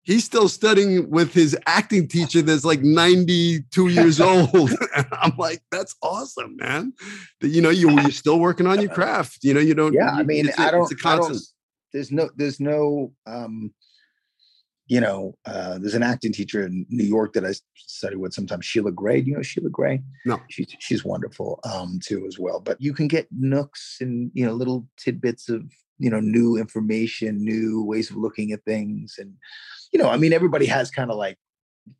[0.06, 4.70] he's still studying with his acting teacher that's like 92 years old.
[5.12, 6.94] I'm like, that's awesome, man.
[7.40, 9.40] That you know, you, you're still working on your craft.
[9.42, 9.92] You know, you don't.
[9.92, 11.36] Yeah, I mean, I don't, I don't.
[11.92, 13.72] There's no, there's no, um,
[14.86, 18.64] you know, uh, there's an acting teacher in New York that I study with sometimes,
[18.64, 19.20] Sheila Gray.
[19.20, 20.02] Do you know Sheila Gray?
[20.24, 20.40] No.
[20.48, 22.60] She's she's wonderful um, too as well.
[22.60, 25.62] But you can get nooks and you know little tidbits of
[25.98, 29.34] you know new information, new ways of looking at things, and
[29.92, 31.38] you know, I mean, everybody has kind of like,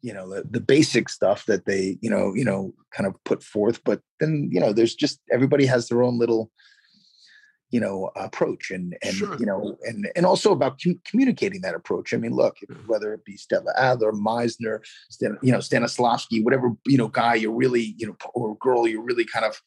[0.02, 3.42] you know, the, the basic stuff that they, you know, you know, kind of put
[3.42, 6.50] forth, but then, you know, there's just everybody has their own little,
[7.70, 9.36] you know, approach and and sure.
[9.38, 12.14] you know, and and also about com- communicating that approach.
[12.14, 16.98] I mean, look, whether it be Stella Adler, Meisner, Stan, you know, Stanislavski, whatever you
[16.98, 19.60] know, guy you're really, you know, or girl you're really kind of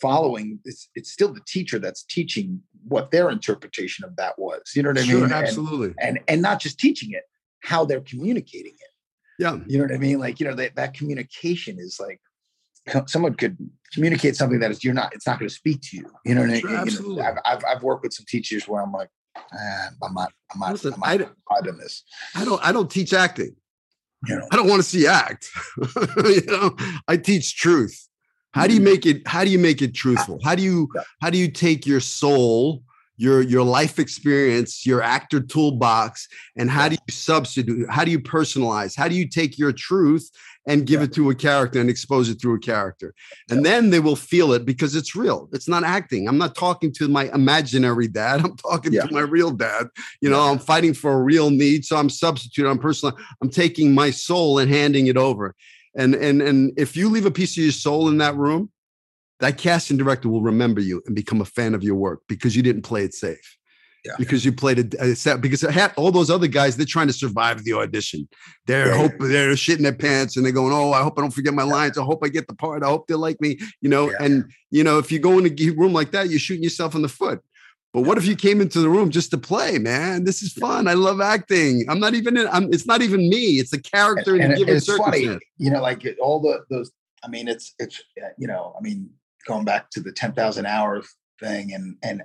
[0.00, 0.60] following.
[0.64, 4.62] It's it's still the teacher that's teaching what their interpretation of that was.
[4.74, 5.32] You know what I sure, mean?
[5.32, 5.94] Absolutely.
[6.00, 7.24] And, and and not just teaching it,
[7.60, 8.90] how they're communicating it.
[9.38, 9.58] Yeah.
[9.66, 10.18] You know what I mean?
[10.18, 12.20] Like, you know, that, that communication is like
[13.06, 13.56] someone could
[13.92, 16.10] communicate something that is you're not, it's not going to speak to you.
[16.24, 16.80] You know what sure, I mean?
[16.80, 17.16] Absolutely.
[17.16, 20.32] You know, I've, I've, I've, worked with some teachers where I'm like, eh, I'm not,
[20.52, 21.16] I'm not, Listen, I'm not I,
[21.60, 22.02] don't, this.
[22.34, 23.54] I don't, I don't teach acting.
[24.26, 25.48] You know, I don't want to see act.
[26.24, 26.74] you know,
[27.06, 28.07] I teach truth.
[28.52, 29.26] How do you make it?
[29.26, 30.40] How do you make it truthful?
[30.42, 30.88] How do you,
[31.20, 32.82] how do you take your soul
[33.18, 38.20] your your life experience your actor toolbox and how do you substitute how do you
[38.20, 38.96] personalize?
[38.96, 40.30] How do you take your truth
[40.66, 43.12] and give it to a character and expose it through a character?
[43.50, 45.48] And then they will feel it because it's real.
[45.52, 46.28] It's not acting.
[46.28, 48.40] I'm not talking to my imaginary dad.
[48.44, 49.02] I'm talking yeah.
[49.02, 49.88] to my real dad.
[50.20, 53.94] You know i'm fighting for a real need so i'm substituting i'm personal i'm taking
[53.94, 55.54] my soul and handing it over
[55.98, 58.70] and and and if you leave a piece of your soul in that room
[59.40, 62.62] that casting director will remember you and become a fan of your work because you
[62.62, 63.56] didn't play it safe.
[64.04, 64.14] Yeah.
[64.18, 65.64] Because you played a, a set because
[65.96, 68.28] all those other guys they're trying to survive the audition.
[68.66, 68.96] They're yeah.
[68.96, 71.64] hope they're shitting their pants and they're going, oh, I hope I don't forget my
[71.64, 71.98] lines.
[71.98, 72.84] I hope I get the part.
[72.84, 73.58] I hope they like me.
[73.80, 74.16] You know, yeah.
[74.20, 77.02] and you know if you go in a room like that, you're shooting yourself in
[77.02, 77.42] the foot.
[77.94, 80.24] But what if you came into the room just to play, man?
[80.24, 80.86] This is fun.
[80.88, 81.86] I love acting.
[81.88, 83.58] I'm not even in, I'm, it's not even me.
[83.58, 85.26] It's a character and, in a given it's circumstance.
[85.26, 86.90] Funny, you know, like all the those.
[87.24, 88.02] I mean, it's it's
[88.36, 89.10] you know, I mean,
[89.46, 91.08] going back to the 10,000 hours
[91.40, 92.22] thing and and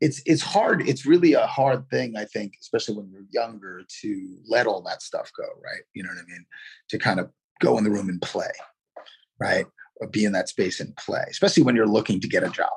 [0.00, 4.36] it's it's hard it's really a hard thing i think especially when you're younger to
[4.46, 6.44] let all that stuff go right you know what i mean
[6.88, 8.50] to kind of go in the room and play
[9.38, 12.50] right or be in that space and play especially when you're looking to get a
[12.50, 12.70] job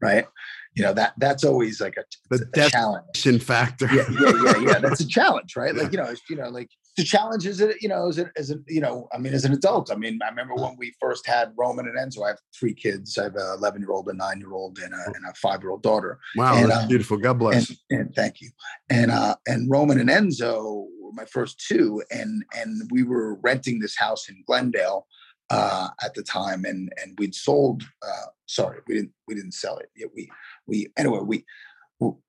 [0.00, 0.26] right?
[0.74, 3.42] You know that that's always like a, the a challenge.
[3.42, 3.88] factor.
[3.92, 5.74] Yeah yeah yeah yeah that's a challenge right?
[5.74, 8.50] Like you know you know like the challenge is it you know is a, as
[8.50, 11.26] a you know i mean as an adult i mean i remember when we first
[11.26, 14.12] had roman and enzo i have three kids i have a 11 year old a
[14.12, 16.18] nine year old and a, and a five year old daughter.
[16.36, 17.70] Wow and, that's um, beautiful god bless.
[17.70, 18.50] and, and, thank you.
[18.90, 23.78] And uh and roman and enzo were my first two and and we were renting
[23.78, 25.06] this house in glendale
[25.50, 29.78] uh at the time and and we'd sold uh sorry we didn't we didn't sell
[29.78, 30.30] it yet we
[30.66, 31.44] we anyway we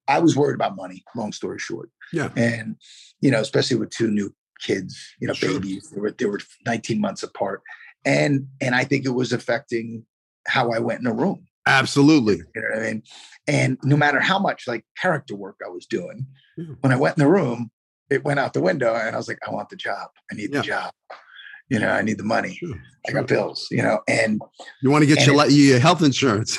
[0.08, 1.90] I was worried about money, long story short.
[2.12, 2.30] Yeah.
[2.36, 2.76] And,
[3.22, 5.54] you know, especially with two new kids, you know, sure.
[5.54, 5.90] babies.
[5.90, 7.62] They were they were 19 months apart.
[8.06, 10.06] And and I think it was affecting
[10.48, 11.48] how I went in a room.
[11.68, 12.38] Absolutely.
[12.56, 13.04] You know what I mean?
[13.48, 16.26] And no matter how much like character work I was doing,
[16.82, 17.70] when I went in the room,
[18.10, 20.10] it went out the window and I was like, I want the job.
[20.32, 20.62] I need yeah.
[20.62, 20.92] the job.
[21.72, 22.56] You know, I need the money.
[22.56, 22.76] Sure,
[23.08, 23.68] I got bills.
[23.72, 24.42] You know, and
[24.82, 26.58] You want to get your, it- your health insurance.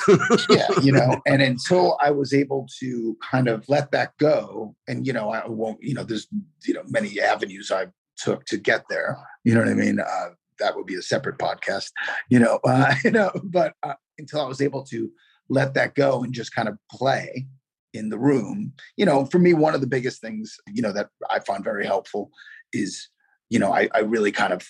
[0.49, 5.05] yeah, you know, and until I was able to kind of let that go, and
[5.05, 6.27] you know, I won't, you know, there's
[6.65, 9.17] you know many avenues I took to get there.
[9.43, 9.99] You know what I mean?
[9.99, 11.91] Uh, that would be a separate podcast,
[12.29, 15.11] you know, uh, you know, but uh, until I was able to
[15.49, 17.45] let that go and just kind of play
[17.93, 21.09] in the room, you know, for me, one of the biggest things, you know, that
[21.29, 22.31] I find very helpful
[22.71, 23.09] is,
[23.49, 24.67] you know, I, I really kind of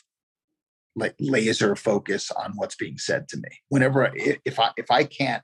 [0.96, 3.50] like laser focus on what's being said to me.
[3.70, 5.44] Whenever if I if I can't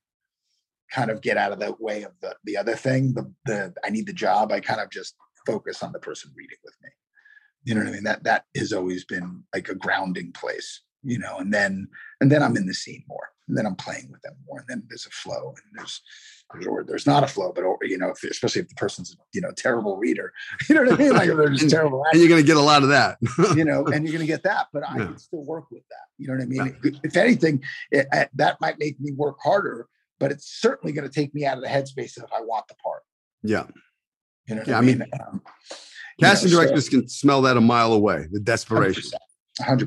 [0.92, 3.90] kind of get out of the way of the the other thing, the the I
[3.90, 6.90] need the job, I kind of just focus on the person reading with me.
[7.64, 8.04] You know what I mean?
[8.04, 11.88] That that has always been like a grounding place, you know, and then
[12.22, 13.30] and then I'm in the scene more.
[13.48, 14.60] And then I'm playing with them more.
[14.60, 16.02] And then there's a flow and there's
[16.54, 19.18] there's or there's not a flow, but or, you know, if, especially if the person's
[19.34, 20.32] you know terrible reader,
[20.70, 21.14] you know what I mean?
[21.14, 23.18] Like if they're just terrible and you're going to get a lot of that.
[23.56, 24.68] you know, and you're going to get that.
[24.72, 25.06] But I Yeah.
[25.06, 26.06] can still work with that.
[26.20, 27.00] You know what I mean?
[27.04, 29.88] If anything, it, that might make me work harder,
[30.20, 32.76] but it's certainly going to take me out of the headspace if I want the
[32.76, 33.02] part.
[33.44, 33.66] yeah.
[34.48, 35.00] You know what Yeah, I I mean?
[35.00, 39.10] mean, Um, you know, Casting so- directors can smell that a mile away, the desperation.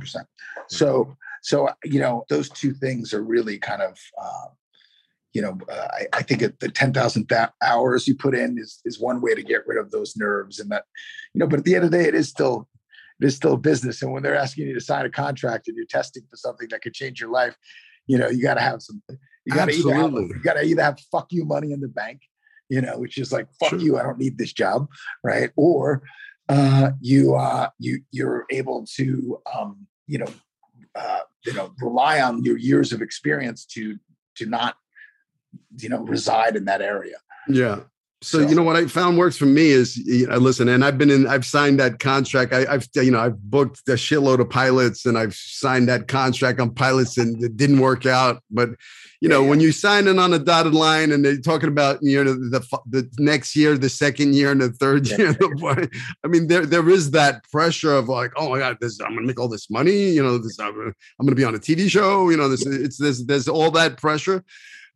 [0.00, 0.26] Percent.
[0.68, 4.48] So, so you know, those two things are really kind of, uh,
[5.32, 7.30] you know, uh, I, I think the ten thousand
[7.62, 10.70] hours you put in is is one way to get rid of those nerves and
[10.70, 10.84] that,
[11.34, 11.46] you know.
[11.46, 12.68] But at the end of the day, it is still
[13.20, 14.02] it is still business.
[14.02, 16.82] And when they're asking you to sign a contract and you're testing for something that
[16.82, 17.56] could change your life,
[18.06, 19.02] you know, you got to have some.
[19.44, 20.36] You got to either have, Absolutely.
[20.36, 22.20] you got to either have fuck you money in the bank,
[22.68, 24.86] you know, which is like fuck you, I don't need this job,
[25.24, 25.50] right?
[25.56, 26.04] Or
[26.52, 30.28] uh, you uh, you you're able to um, you know
[30.94, 33.98] uh, you know rely on your years of experience to
[34.36, 34.76] to not
[35.78, 37.16] you know reside in that area.
[37.48, 37.80] Yeah.
[38.22, 40.84] So, So- you know what I found works for me is you know, listen, and
[40.84, 42.52] I've been in, I've signed that contract.
[42.52, 46.60] I, I've you know I've booked a shitload of pilots, and I've signed that contract
[46.60, 48.42] on pilots, and it didn't work out.
[48.50, 48.70] But
[49.20, 49.50] you know Yeah, yeah.
[49.50, 52.60] when you sign in on a dotted line, and they're talking about you know the
[52.88, 55.32] the next year, the second year, and the third Yeah, year.
[55.32, 55.88] the-
[56.24, 59.26] I mean, there there is that pressure of like, oh my god, this I'm gonna
[59.26, 60.10] make all this money.
[60.10, 62.30] You know, this I'm gonna, I'm gonna be on a TV show.
[62.30, 64.44] You know, this it's there's there's all that pressure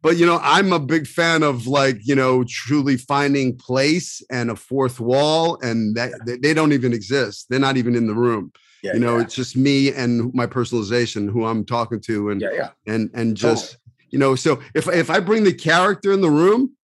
[0.07, 4.51] but you know i'm a big fan of like you know truly finding place and
[4.51, 7.47] a fourth wall and that they, they don't even exist.
[7.51, 8.53] They're not even in the room.
[8.83, 12.41] Yeah, you know yeah, it's just me and my personalization who i'm talking to and
[12.41, 12.71] yeah, yeah.
[12.87, 13.79] and and just
[14.11, 16.77] you know so if if i bring the character in the room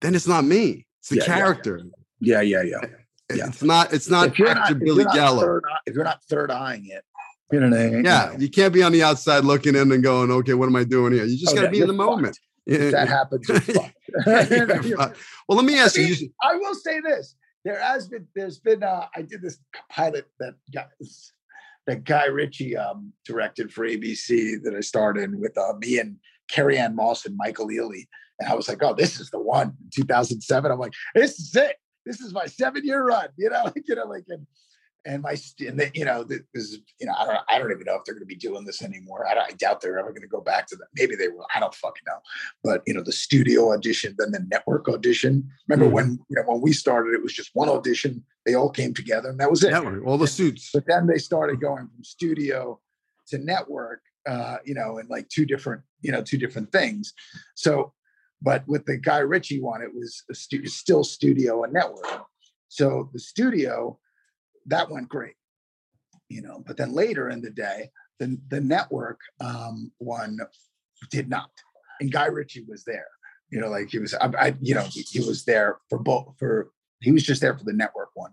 [0.00, 0.86] then it's not me.
[1.00, 1.82] It's the character.
[2.20, 2.78] Yeah, yeah, yeah.
[2.82, 3.46] Eh, yeah.
[3.46, 6.22] it's not it's not if you're not, if billy you're not third, if you're not
[6.24, 7.04] third eyeing it,
[7.52, 10.54] you know what yeah You can't be on the outside looking in and going okay
[10.54, 12.92] what am i doing here you just Oh, got to be in the moment if
[12.92, 13.94] that happens, you're fucked.
[14.86, 15.18] You're fucked.
[15.48, 17.34] well let me ask I you mean, you I will say this:
[17.64, 19.58] there has been, there's been, uh, I did this
[19.90, 20.86] pilot that guy,
[21.86, 26.16] that Guy Ritchie um, directed for ABC that I starred in with uh, me and
[26.48, 28.06] Carrie-Anne Moss and Michael Ealy,
[28.38, 29.74] and I was like, oh, this is the one.
[29.94, 31.76] 2007, I'm like, this is it.
[32.06, 33.28] This is my seven year run.
[33.36, 34.46] You know, like you know, like and
[35.04, 35.36] and my
[35.66, 38.04] and the, you know this is you know I don't I don't even know if
[38.04, 39.26] they're going to be doing this anymore.
[39.26, 40.86] I, I doubt they're ever going to go back to that.
[40.94, 41.46] Maybe they will.
[41.54, 42.18] I don't fucking know.
[42.62, 45.48] But you know the studio audition, then the network audition.
[45.68, 45.92] Remember Mhm.
[45.94, 48.24] when you know when we started, it was just one audition.
[48.46, 49.70] They all came together, and that was it.
[49.70, 50.70] network, all the suits.
[50.72, 52.80] But then they started going from studio
[53.28, 57.12] to network, uh, you know, and like two different, you know, two different things.
[57.54, 57.92] So,
[58.42, 62.24] but with the Guy Ritchie one, it was a stu- still studio and network.
[62.68, 63.98] So the studio,
[64.66, 65.34] that went great,
[66.28, 66.62] you know.
[66.66, 70.38] But then later in the day, the the network um, one
[71.10, 71.50] did not,
[72.00, 73.08] and Guy Ritchie was there.
[73.50, 76.34] You know, like he was, I, I you know, he, he was there for both
[76.38, 76.70] for
[77.00, 78.32] he was just there for the network one.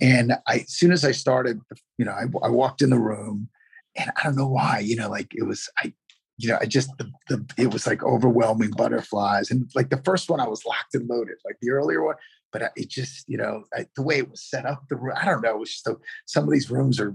[0.00, 1.60] And I, as soon as I started,
[1.96, 3.48] you know, I, I walked in the room,
[3.96, 5.94] and I don't know why, you know, like it was, I,
[6.36, 10.28] you know, I just the, the it was like overwhelming butterflies, and like the first
[10.28, 12.16] one, I was locked and loaded, like the earlier one,
[12.52, 15.24] but it just, you know, I, the way it was set up, the room, I
[15.24, 17.14] don't know, it was just a, some of these rooms are,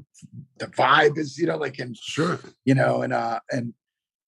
[0.60, 2.40] the vibe is, you know, like in Sure.
[2.66, 3.74] you know, and uh and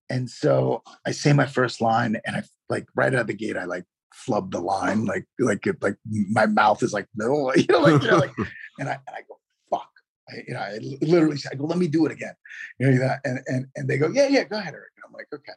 [0.09, 3.57] and so I say my first line and I like right out of the gate
[3.57, 5.97] I like flub the line like like it like
[6.29, 8.33] my mouth is like no you know like you know like
[8.79, 9.39] and I and I go
[9.69, 9.89] fuck.
[10.29, 12.35] I, you know I literally say, I go let me do it again.
[12.79, 14.91] You know and and and they go yeah yeah go ahead Erik.
[14.97, 15.53] And I'm like okay.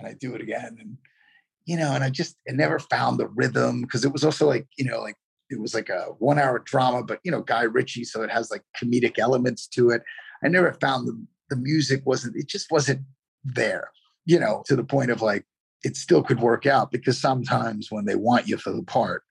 [0.00, 0.96] And I do it again and
[1.66, 4.66] you know and I just I never found the rhythm because it was also like
[4.76, 5.16] you know like
[5.50, 8.50] it was like a one hour drama but you know Guy Ritchie so it has
[8.50, 10.02] like comedic elements to it
[10.44, 13.02] I never found the the music wasn't it just wasn't
[13.44, 13.90] there
[14.24, 15.44] you know to the point of like
[15.82, 19.22] it still could work out because sometimes when they want you for the part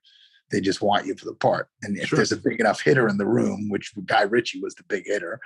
[0.51, 2.17] they just want you for the part and if Sure.
[2.17, 5.39] there's a big enough hitter in the room which guy ritchie was the big hitter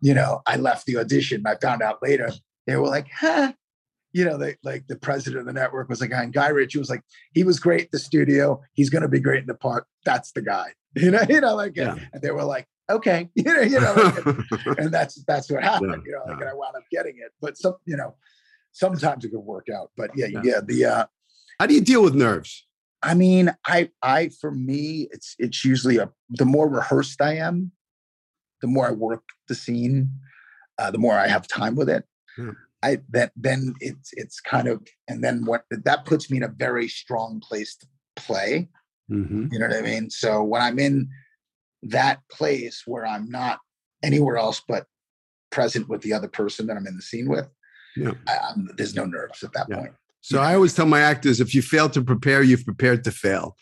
[0.00, 1.44] you know, I left the audition.
[1.46, 2.30] I found out later
[2.66, 3.52] they were like, huh.
[4.16, 6.88] You know, they like the president of the network was like, and Guy Ritchie was
[6.88, 7.02] like,
[7.34, 8.62] he was great in the studio.
[8.72, 9.84] He's going to be great in the part.
[10.04, 10.72] That's the guy.
[10.98, 11.96] You know, you know, like, yeah.
[12.14, 14.24] and they were like, okay, you know, you know, like,
[14.78, 16.04] and that's that's what happened.
[16.06, 16.06] Yeah.
[16.06, 16.46] You know, like, yeah.
[16.46, 17.32] and I wound up getting it.
[17.38, 18.14] But some, you know,
[18.72, 19.90] sometimes it could work out.
[19.94, 20.84] But yeah, yeah, yeah the.
[20.86, 21.04] uh
[21.60, 22.66] How do you deal with nerves?
[23.02, 27.72] I mean, I, I, for me, it's it's usually a the more rehearsed I am,
[28.62, 30.12] the more I work the scene,
[30.78, 32.04] uh, the more I have time with it.
[32.36, 32.52] Hmm.
[32.82, 36.48] I that then it's it's kind of and then what that puts me in a
[36.48, 37.86] very strong place to
[38.16, 38.68] play.
[39.10, 39.48] Mm-hmm.
[39.52, 40.10] You know what I mean?
[40.10, 41.08] So when I'm in
[41.84, 43.60] that place where I'm not
[44.02, 44.86] anywhere else but
[45.50, 47.48] present with the other person that I'm in the scene with,
[47.96, 48.12] yeah.
[48.76, 49.76] There's no nerves at that yeah.
[49.76, 49.92] point.
[50.20, 53.56] So I always tell my actors if you fail to prepare, you've prepared to fail.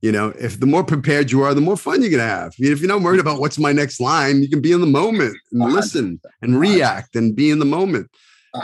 [0.00, 2.54] You know, if the more prepared you are, the more fun you're gonna have.
[2.58, 5.36] If you're not worried about what's my next line, you can be in the moment
[5.52, 8.10] and listen and react and be in the moment.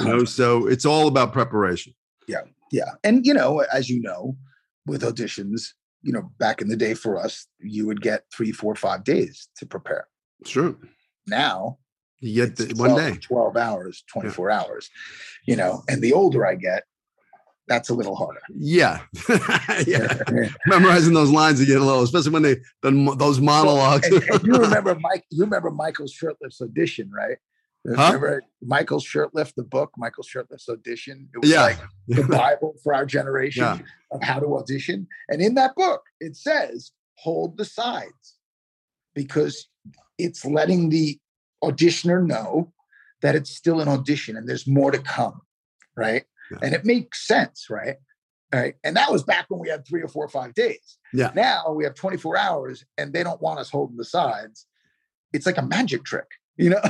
[0.01, 1.95] You know, so it's all about preparation.
[2.27, 4.37] Yeah, yeah, and you know, as you know,
[4.87, 5.73] with auditions,
[6.03, 9.49] you know, back in the day for us, you would get three, four, five days
[9.59, 10.07] to prepare.
[10.45, 10.77] Sure.
[11.27, 11.79] Now
[12.21, 14.61] you get the, 12, one day, 12 hours, 24 yeah.
[14.61, 14.91] hours,
[15.47, 16.85] you know, and the older I get,
[17.69, 18.41] that's a little harder.
[18.55, 19.01] Yeah,
[19.87, 20.23] yeah.
[20.67, 24.07] Memorizing those lines again a little, especially when they the, those monologues.
[24.07, 25.25] and, and you remember Mike?
[25.31, 27.39] You remember Michael Shurtleff's audition, right?
[27.95, 28.07] Huh?
[28.07, 31.29] Remember Michael Shurtleff, the book, Michael Shurtleff's audition.
[31.35, 31.63] It was yeah.
[31.63, 33.79] like the Bible for our generation yeah.
[34.11, 35.07] of how to audition.
[35.29, 38.39] And in that book, it says hold the sides
[39.15, 39.69] because
[40.19, 41.19] it's letting the
[41.63, 42.73] auditioner know
[43.23, 45.41] that it's still an audition and there's more to come,
[45.97, 46.25] right?
[46.51, 46.59] Yeah.
[46.63, 47.97] And it makes sense, right?
[48.53, 48.75] Right.
[48.85, 50.99] And that was back when we had three or four or five days.
[51.13, 51.33] Yeah.
[51.35, 54.67] Now we have 24 hours and they don't want us holding the sides.
[55.33, 56.81] It's like a magic trick, you know?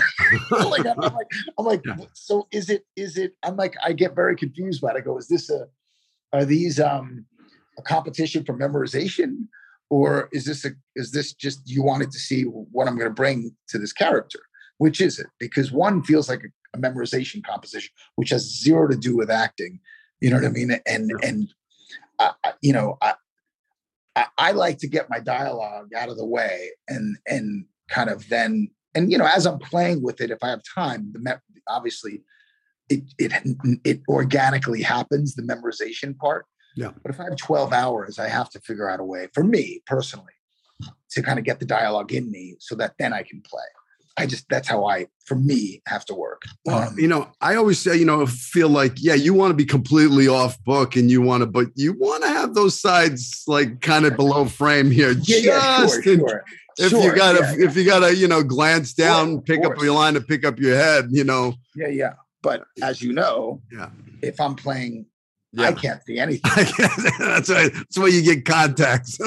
[0.50, 1.96] like, I'm, like, I'm like, yeah.
[2.14, 4.96] so is it, is it, I'm like, I get very confused by it.
[4.96, 5.66] I go, is this a,
[6.33, 7.24] are these um
[7.79, 9.46] a competition for memorization?
[9.88, 13.14] Or is this a, is this just you wanted to see what I'm going to
[13.14, 14.40] bring to this character?
[14.79, 15.29] Which is it?
[15.38, 19.81] Because one feels like a a memorization composition, which has zero to do with acting.
[20.20, 20.70] You know what I mean?
[20.87, 21.20] And sure.
[21.22, 21.48] and
[22.18, 23.14] uh, you know, I,
[24.14, 28.29] I, I like to get my dialogue out of the way and and kind of
[28.29, 31.61] then and you know as I'm playing with it, if I have time, the me-
[31.68, 32.22] obviously
[32.88, 33.32] it it
[33.85, 36.46] it organically happens the memorization part.
[36.76, 36.90] Yeah.
[37.02, 39.82] But if I have 12 hours, I have to figure out a way for me
[39.87, 40.35] personally
[41.11, 43.64] to kind of get the dialogue in me so that then I can play.
[44.18, 46.42] I just that's how I, for me, have to work.
[46.64, 49.54] Well, um, you know, I always say, you know, feel like, yeah, you want to
[49.54, 53.42] be completely off book, and you want to, but you want to have those sides
[53.46, 55.12] like kind of below frame here.
[55.22, 56.44] Yeah, yeah, sure, sure.
[56.79, 59.95] If sure, you gotta, yeah, if you gotta, you know, glance down, pick up your
[59.95, 61.55] line to pick up your head, you know.
[61.75, 62.12] Yeah, yeah.
[62.43, 63.91] But as you know, yeah,
[64.23, 65.07] if I'm playing
[65.57, 65.69] yeah.
[65.69, 66.43] I can't see anything.
[67.19, 67.69] that's why.
[67.69, 69.19] That's why you get contacts.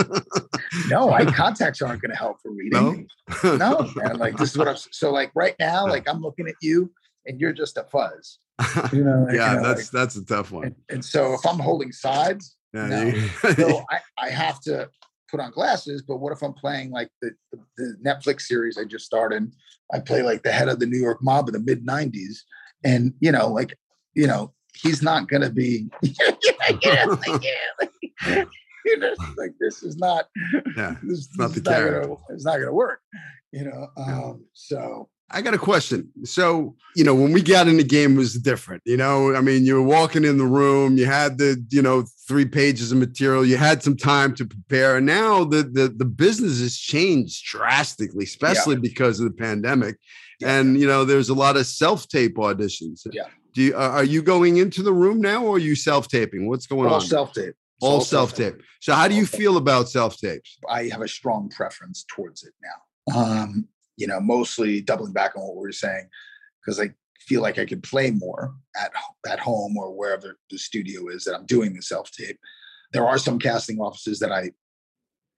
[0.87, 3.07] no, I contacts aren't going to help for reading.
[3.43, 4.17] No, no, man.
[4.17, 4.75] Like this is what I'm.
[4.91, 6.91] So like right now, like I'm looking at you,
[7.25, 8.39] and you're just a fuzz.
[8.93, 9.23] You know.
[9.23, 10.65] Like, yeah, you know, that's like, that's a tough one.
[10.65, 14.89] And, and, so if I'm holding sides, yeah, no, so I I have to
[15.29, 16.01] put on glasses.
[16.01, 19.51] But what if I'm playing like the, the, the Netflix series I just started?
[19.93, 22.39] I play like the head of the New York mob in the mid '90s,
[22.83, 23.77] and you know, like
[24.13, 26.13] you know, he's not going to be you
[28.97, 30.25] know, like this is not
[30.75, 32.01] yeah this, it's not the character.
[32.01, 33.01] Gonna, it's not going to work
[33.51, 36.09] you know um so I got a question.
[36.23, 38.81] So, you know, when we got in the game was different.
[38.85, 42.05] You know, I mean, you were walking in the room, you had the, you know,
[42.27, 44.97] three pages of material, you had some time to prepare.
[44.97, 48.81] And now the the the business has changed drastically, especially yeah.
[48.81, 49.97] because of the pandemic.
[50.39, 50.59] Yeah.
[50.59, 53.05] And you know, there's a lot of self-tape auditions.
[53.11, 53.23] Yeah.
[53.53, 56.47] Do you, are you going into the room now, or are you self taping?
[56.47, 56.93] What's going on?
[56.93, 57.01] All on?
[57.01, 57.55] Self tape.
[57.81, 58.55] All self tape.
[58.79, 60.57] So, how do you feel about self tapes?
[60.69, 63.15] I have a strong preference towards it now.
[63.15, 63.67] Um,
[63.99, 66.07] you know, mostly doubling back on what we were saying,
[66.61, 68.91] because I feel like I could play more at
[69.29, 72.39] at home or wherever the studio is that I'm doing the self tape.
[72.93, 74.51] There are some casting offices that I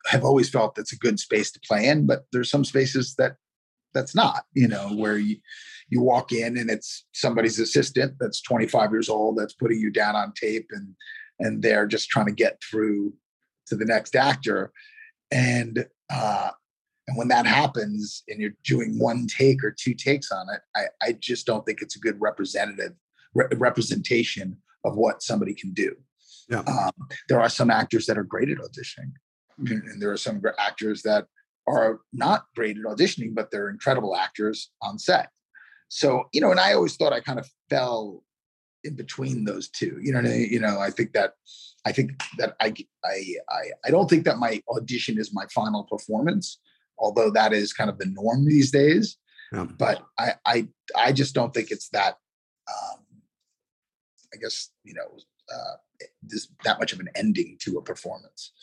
[0.05, 3.35] have always felt that's a good space to play in, but there's some spaces that
[3.93, 4.43] that's not.
[4.53, 5.37] You know, where you
[5.89, 10.15] you walk in and it's somebody's assistant that's 25 years old that's putting you down
[10.15, 10.95] on tape and
[11.39, 13.13] and they're just trying to get through
[13.67, 14.71] to the next actor
[15.31, 16.51] and uh
[17.07, 21.07] and when that happens and you're doing one take or two takes on it i
[21.07, 22.93] i just don't think it's a good representative
[23.33, 25.95] re- representation of what somebody can do.
[26.49, 26.63] Yeah.
[26.67, 26.91] Um,
[27.29, 29.13] there are some actors that are great at auditioning.
[29.57, 31.27] And there are some actors that
[31.67, 35.29] are not great at auditioning but they're incredible actors on set.
[35.89, 38.23] So you know, and I always thought I kind of fell
[38.83, 39.99] in between those two.
[40.01, 41.33] You know, you know, I think that
[41.85, 42.73] I think that I
[43.05, 46.57] I I, I don't think that my audition is my final performance,
[47.01, 49.17] although that is kind of the norm these days.
[49.51, 49.65] Yeah.
[49.77, 52.15] But I I I just don't think it's that.
[52.69, 52.99] Um,
[54.33, 55.17] I guess you know
[55.53, 58.53] uh, this that much of an ending to a performance.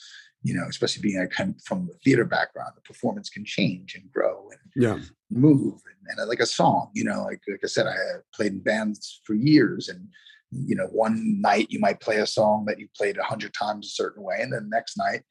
[0.44, 4.10] You know, especially being I come from a theater background, the performance can change and
[4.10, 4.98] grow and yeah.
[5.30, 6.90] move and, and like a song.
[6.94, 7.96] You know, like like I said, I
[8.32, 10.08] played in bands for years, and
[10.52, 13.86] you know, one night you might play a song that you played a hundred times
[13.86, 15.22] a certain way, and then the next night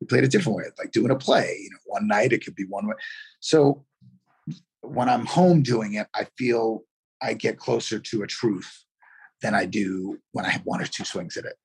[0.00, 1.58] you played a different way, like doing a play.
[1.62, 2.94] You know, one night it could be one way.
[3.40, 3.84] So
[4.80, 6.84] when I'm home doing it, I feel
[7.22, 8.84] I get closer to a truth
[9.42, 11.56] than I do when I have one or two swings at it.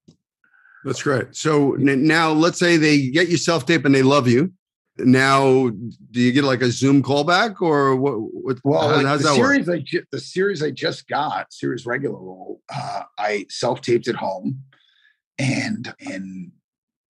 [0.84, 1.36] That's great.
[1.36, 4.52] So now let's say they get you self tape and they love you.
[4.98, 8.14] Now, do you get like a Zoom callback or what?
[8.14, 9.80] what well, how, like the series work?
[9.80, 14.16] I ju- the series I just got, series regular role, uh, I self taped at
[14.16, 14.64] home,
[15.40, 16.52] and in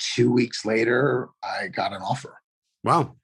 [0.02, 2.42] two weeks later, I got an offer.
[2.84, 3.16] Wow.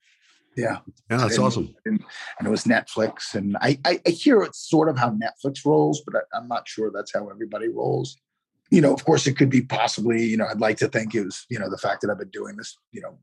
[0.56, 0.80] Yeah.
[1.10, 1.76] Yeah, that's and, awesome.
[1.86, 2.04] And,
[2.40, 3.36] and, it was Netflix.
[3.36, 6.68] And I, I, I, hear it's sort of how Netflix rolls, but I, I'm not
[6.68, 8.18] sure that's how everybody rolls.
[8.72, 11.24] You know, of course, it could be possibly, you know, I'd like to think it
[11.24, 13.20] was, you know, the fact that I've been doing this, you know,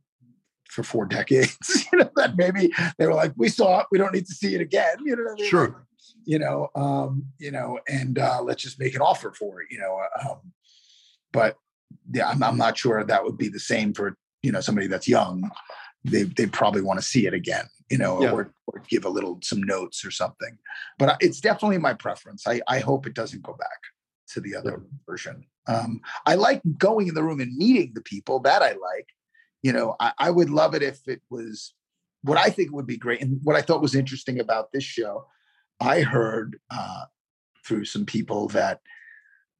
[0.69, 4.15] for four decades, you know, that maybe they were like, we saw it, we don't
[4.15, 4.97] need to see it again.
[5.05, 5.51] You know I mean?
[5.51, 5.87] Sure.
[6.25, 9.79] you know, um, you know, and uh, let's just make an offer for it, you
[9.79, 10.01] know.
[10.25, 10.53] Um,
[11.33, 11.57] but
[12.13, 15.09] yeah, I'm, I'm not sure that would be the same for, you know, somebody that's
[15.09, 15.51] young
[16.05, 18.31] they they probably want to see it again, you know, yeah.
[18.31, 20.59] or, or give a little some notes or something.
[20.99, 22.47] But it's definitely my preference.
[22.47, 23.81] I I hope it doesn't go back
[24.29, 24.99] to the other yeah.
[25.07, 25.47] version.
[25.67, 29.09] Um, I like going in the room and meeting the people that I like.
[29.63, 31.73] You know, I, I would love it if it was
[32.23, 35.27] what I think would be great, and what I thought was interesting about this show.
[35.81, 37.05] I heard uh,
[37.67, 38.81] through some people that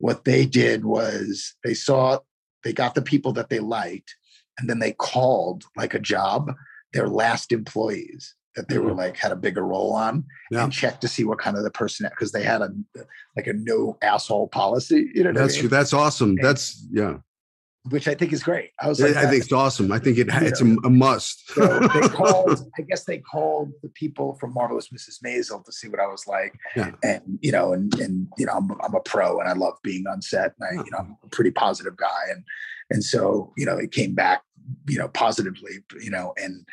[0.05, 2.19] what they did was they saw
[2.63, 4.17] they got the people that they liked
[4.59, 6.53] and then they called like a job
[6.93, 8.99] their last employees that they were mm-hmm.
[8.99, 10.63] like had a bigger role on yeah.
[10.63, 12.71] and checked to see what kind of the person because they had a
[13.35, 15.11] like a no asshole policy.
[15.15, 15.71] You know, that's I mean?
[15.71, 16.31] that's awesome.
[16.31, 17.17] And, that's yeah.
[17.91, 18.71] Which I think is great.
[18.81, 19.93] I was like, I think it's awesome.
[19.93, 21.51] I think it it's a, a, must.
[21.51, 22.67] so they called.
[22.79, 25.23] I guess they called the people from Marvelous Mrs.
[25.23, 26.93] Maisel to see what I was like, yeah.
[27.03, 30.07] and you know, and and you know, I'm I'm a pro and I love being
[30.07, 31.09] on set, and I you know uh-huh.
[31.09, 32.43] I'm a pretty positive guy, and
[32.91, 34.45] and so you know it came back
[34.89, 36.67] you know positively you know and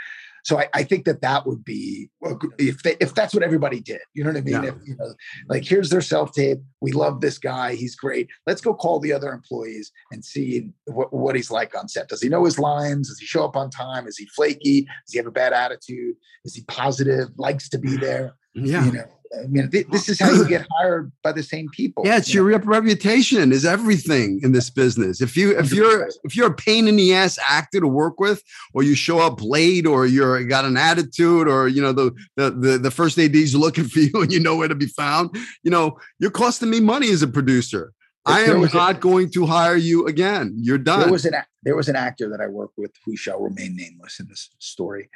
[0.43, 2.09] so I, I think that that would be
[2.57, 4.63] if they, if that's what everybody did, you know what I mean?
[4.63, 4.69] Yeah.
[4.69, 5.13] If you know,
[5.49, 6.59] like here's their self tape.
[6.81, 7.75] We love this guy.
[7.75, 8.29] He's great.
[8.47, 12.09] Let's go call the other employees and see what, what he's like on set.
[12.09, 13.09] Does he know his lines?
[13.09, 14.07] Does he show up on time?
[14.07, 14.81] Is he flaky?
[14.81, 16.15] Does he have a bad attitude?
[16.43, 17.29] Is he positive?
[17.37, 18.35] Likes to be there?
[18.53, 18.85] Yeah.
[18.85, 22.03] You know, I mean, th- this is how you get hired by the same people.
[22.05, 22.65] Yeah, it's you your know?
[22.65, 25.21] reputation is everything in this business.
[25.21, 28.43] If you if you're if you're a pain in the ass actor to work with,
[28.73, 32.51] or you show up late, or you're got an attitude, or you know the the
[32.51, 35.71] the, the first AD's looking for you and you know where to be found, you
[35.71, 37.93] know you're costing me money as a producer.
[38.27, 40.53] If I am not a, going to hire you again.
[40.57, 40.99] You're done.
[40.99, 44.19] There was an there was an actor that I worked with who shall remain nameless
[44.19, 45.09] in this story,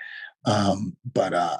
[0.45, 1.57] um, but uh,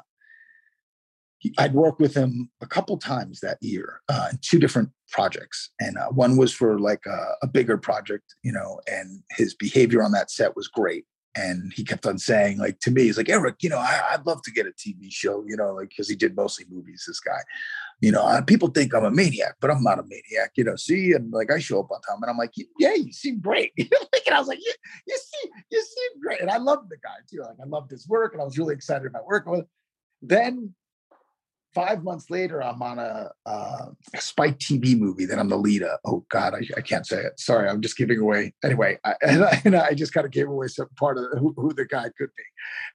[1.58, 5.96] I'd worked with him a couple times that year uh, in two different projects, and
[5.96, 8.80] uh, one was for like a, a, bigger project, you know.
[8.86, 11.04] And his behavior on that set was great,
[11.36, 14.26] and he kept on saying, like to me, he's like Erik, you know, I, would
[14.26, 17.04] love to get a TV show, you know, like because he did mostly movies.
[17.06, 17.38] This guy,
[18.00, 20.76] you know, uh, people think I'm a maniac, but I'm not a maniac, you know.
[20.76, 23.72] See, and like I show up on time, and I'm like, yeah, you seem great,
[23.78, 24.72] and I was like, you,
[25.06, 27.42] you seem you seem great, and I loved the guy too.
[27.42, 29.60] Like I loved his work, and I was really excited about working with.
[29.60, 29.66] Him.
[30.22, 30.74] Then
[31.76, 35.82] five months later, I'm on a, uh, a Spike TV movie that I'm the lead
[35.82, 35.98] of.
[36.06, 37.38] Oh God, I, I, can't say it.
[37.38, 38.54] Sorry, I'm just giving away.
[38.64, 41.52] Anyway, I, and, I, and I just kind of gave away some part of who,
[41.54, 42.42] who, the guy could be.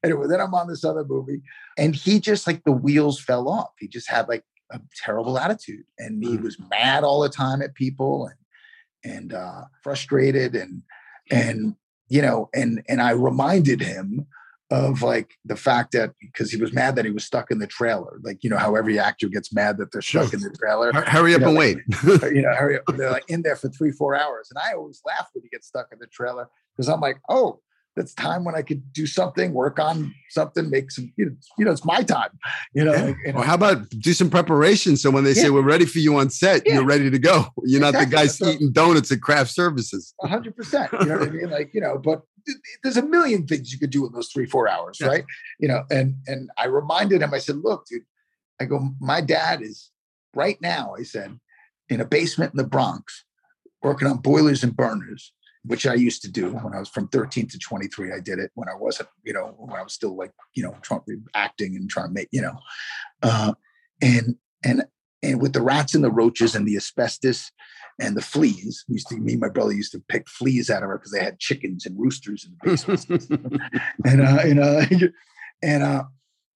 [0.04, 1.44] Anyway, then I'm on this other movie,
[1.78, 3.70] and he just like the wheels fell off.
[3.80, 6.42] He just had like a terrible attitude, and he mm.
[6.42, 10.82] was mad all the time at people and and uh, frustrated and
[11.30, 11.76] and
[12.10, 14.26] you know and and I reminded him
[14.72, 17.68] of like the fact that because he was mad that he was stuck in the
[17.68, 20.94] trailer, like you know how every actor gets mad that they're stuck in the trailer.
[20.94, 21.78] Hurry up you know, and wait.
[22.34, 22.84] you know, hurry up.
[22.96, 25.68] They're like in there for three, four hours, and I always laugh when he gets
[25.68, 27.60] stuck in the trailer because I'm like, oh,
[27.96, 31.66] that's time when I could do something, work on something, make some, you know, you
[31.66, 32.30] know it's my time,
[32.74, 32.94] you know.
[32.94, 33.04] Yeah.
[33.04, 33.40] Like, you know.
[33.40, 35.44] Well, how about do some preparation so when they yeah.
[35.44, 36.76] say we're ready for you on set, yeah.
[36.76, 37.48] you're ready to go.
[37.64, 38.00] You're exactly.
[38.00, 40.14] not the guy so, eating donuts at craft services.
[40.22, 40.92] hundred percent.
[40.94, 41.50] You know what I mean?
[41.50, 42.22] Like, you know, but
[42.84, 45.24] there's a million things you could do in those three, four hours, right?
[45.60, 48.04] You know, and and I reminded him, I said, look, dude,
[48.60, 49.92] I go, my dad is
[50.36, 51.40] right now, I said,
[51.90, 53.26] in a basement in the Bronx,
[53.82, 55.34] working on boilers and burners,
[55.64, 58.14] which I used to do when I was from 13 to 23.
[58.14, 60.76] I did it when I wasn't, you know, when I was still like, you know,
[60.82, 61.02] trying,
[61.34, 62.58] acting and trying to make, you know,
[63.24, 63.54] uh,
[64.02, 64.84] and and
[65.24, 67.52] and with the rats and the roaches and the asbestos
[68.02, 70.82] and the fleas, we used to me and my brother used to pick fleas out
[70.82, 73.30] of her because they had chickens and roosters in the basement.
[74.06, 74.86] and uh, and uh,
[75.64, 76.04] and uh,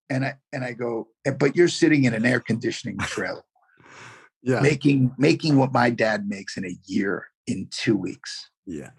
[0.10, 1.08] and I and I go,
[1.40, 3.44] but you're sitting in an air conditioning trailer,
[4.42, 8.50] yeah, making making what my dad makes in a year in two weeks.
[8.66, 8.90] Yeah.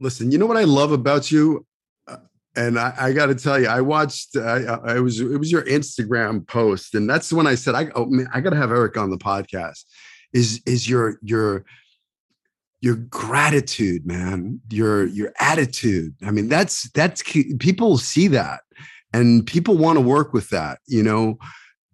[0.00, 1.66] Listen, you know what I love about you?
[2.06, 2.16] Uh,
[2.56, 4.36] and I, I got to tell you, I watched.
[4.36, 5.20] I, I was.
[5.20, 8.50] It was your Instagram post, and that's when I said, "I oh man, I got
[8.50, 9.84] to have Erik on the podcast."
[10.34, 11.64] Is is your your
[12.80, 14.60] your gratitude, man?
[14.70, 15.14] Your mm.
[15.16, 16.14] your attitude.
[16.22, 17.22] I mean, that's that's
[17.58, 18.60] people see that,
[19.14, 20.80] and people want to work with that.
[20.86, 21.38] You know,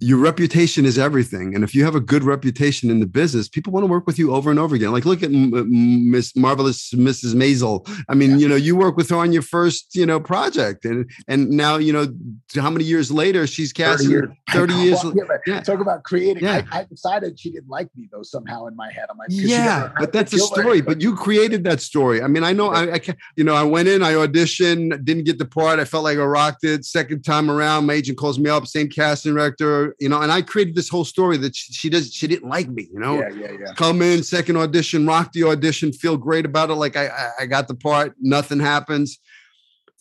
[0.01, 1.55] your reputation is everything.
[1.55, 4.19] And if you have a good reputation in the business, people want to work with
[4.19, 4.93] you over and over again.
[4.93, 7.35] Like look at Miss Marvelous Mrs.
[7.35, 7.87] Maisel.
[8.09, 8.37] I mean, yeah.
[8.39, 11.77] you know, you work with her on your first, you know, project, and and now
[11.77, 12.07] you know
[12.55, 14.09] how many years later she's casting.
[14.09, 14.31] 30 years.
[14.51, 15.61] 30 years well, yeah, yeah.
[15.61, 16.45] Talk about creating.
[16.45, 16.63] Yeah.
[16.73, 19.07] I, I, decided she didn't like me though somehow in my head.
[19.11, 20.81] I'm like, yeah, but that's a story.
[20.81, 22.23] But you created that story.
[22.23, 22.71] I mean, I know.
[22.71, 25.79] I, I can, you know, I went in, I auditioned, didn't get the part.
[25.79, 26.85] I felt like I rocked it.
[26.85, 30.43] Second time around, my agent calls me up, same casting director you know, and I
[30.43, 33.31] created this whole story that she, she does, she didn't like me, you know, yeah,
[33.31, 33.73] yeah, yeah.
[33.75, 36.75] come in second audition, rock the audition, feel great about it.
[36.75, 37.11] Like I,
[37.41, 39.19] I got the part, nothing happens.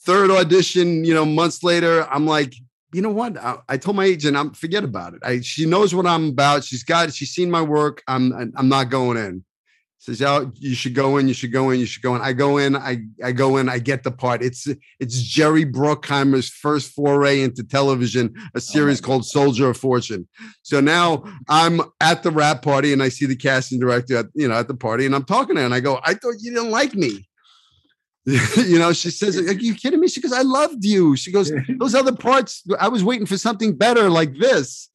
[0.05, 2.53] Third audition, you know, months later, I'm like,
[2.93, 3.37] you know what?
[3.37, 5.19] I, I, told my agent, I'm forget about it.
[5.23, 6.63] I, she knows what I'm about.
[6.63, 8.01] She's got, she's seen my work.
[8.07, 9.43] I'm, I'm not going in
[9.99, 11.27] says, "Oh, you should go in.
[11.27, 11.79] You should go in.
[11.79, 12.75] You should go in." I go in.
[12.75, 13.69] I I go in.
[13.69, 14.41] I get the part.
[14.41, 14.67] It's
[14.99, 20.27] it's Jerry Bruckheimer's first foray into television, a oh series oh called Soldier of Fortune.
[20.63, 24.47] So now I'm at the wrap party and I see the casting director at you
[24.47, 26.53] know at the party and I'm talking to her and I go, "I thought you
[26.53, 27.27] didn't like me."
[28.25, 31.51] you know, she says, "Are you kidding me?" She goes, "I loved you." She goes,
[31.77, 34.89] "Those other parts, I was waiting for something better like this."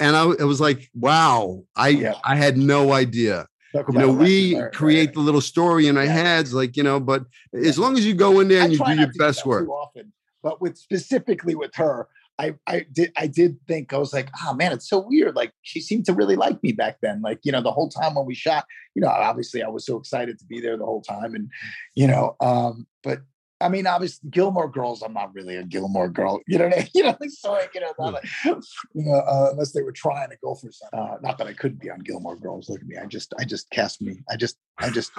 [0.00, 2.14] And I it was like, wow, I yeah.
[2.24, 5.14] I had no idea you know, we create right.
[5.14, 6.12] the little story in our yeah.
[6.12, 7.00] heads, like you know.
[7.00, 7.68] But yeah.
[7.68, 10.12] as long as you go in there and I you do your best work, often,
[10.42, 12.08] but with specifically with her,
[12.38, 15.34] I I did I did think I was like, oh man, it's so weird.
[15.34, 17.22] Like she seemed to really like me back then.
[17.22, 18.64] Like you know, the whole time when we shot,
[18.94, 21.50] you know, obviously I was so excited to be there the whole time, and
[21.94, 23.20] you know, um, but
[23.60, 25.02] I mean, obviously, Gilmore Girls.
[25.02, 26.40] I'm not really a Gilmore Girl.
[26.46, 28.60] You know, you know, so like, you know, like, you
[28.94, 30.98] know, uh, unless they were trying to go for something.
[30.98, 32.68] Uh, not that I couldn't be on Gilmore Girls.
[32.68, 32.96] Look at me.
[32.96, 34.22] I just, I just cast me.
[34.30, 35.12] I just, I just,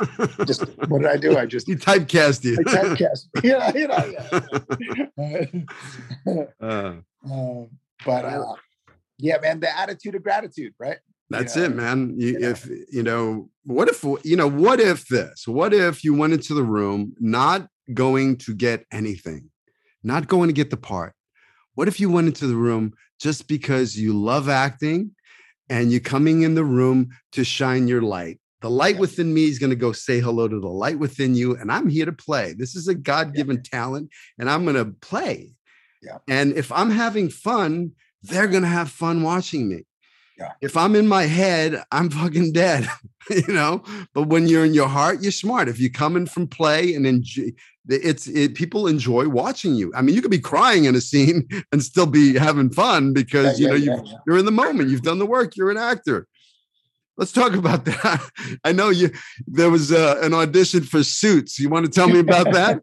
[0.45, 0.65] just.
[0.87, 1.37] What did I do?
[1.37, 2.57] I just you typecast you.
[2.59, 3.27] I typecast.
[3.43, 4.03] Yeah, you know,
[6.27, 6.57] yeah.
[6.61, 6.95] uh,
[7.31, 7.69] um,
[8.05, 8.55] but uh,
[9.17, 10.97] yeah, man, the attitude of gratitude, right?
[11.29, 12.13] That's it, man.
[12.17, 12.49] You, yeah.
[12.51, 15.47] If you know, what if you know, what if this?
[15.47, 19.49] What if you went into the room not going to get anything,
[20.03, 21.13] not going to get the part.
[21.75, 25.11] What if you went into the room just because you love acting
[25.69, 28.39] and you're coming in the room to shine your light?
[28.61, 29.01] The light yeah.
[29.01, 31.87] within me is going to go say hello to the light within you, and I'm
[31.89, 32.53] here to play.
[32.53, 33.79] This is a God given yeah.
[33.79, 34.09] talent,
[34.39, 35.53] and I'm going to play.
[36.01, 36.17] Yeah.
[36.27, 37.91] And if I'm having fun,
[38.23, 39.83] they're going to have fun watching me.
[40.37, 40.51] Yeah.
[40.61, 42.89] If I'm in my head, I'm fucking dead,
[43.29, 43.83] you know.
[44.13, 45.69] But when you're in your heart, you're smart.
[45.69, 47.51] If you're coming from play and enjoy,
[47.87, 49.91] it's it, people enjoy watching you.
[49.95, 53.59] I mean, you could be crying in a scene and still be having fun because
[53.59, 54.89] yeah, you know yeah, you, you're in the moment.
[54.89, 55.55] You've done the work.
[55.55, 56.27] You're an actor.
[57.17, 58.29] Let's talk about that.
[58.63, 59.11] I know you.
[59.47, 61.59] There was uh, an audition for Suits.
[61.59, 62.81] You want to tell me about that?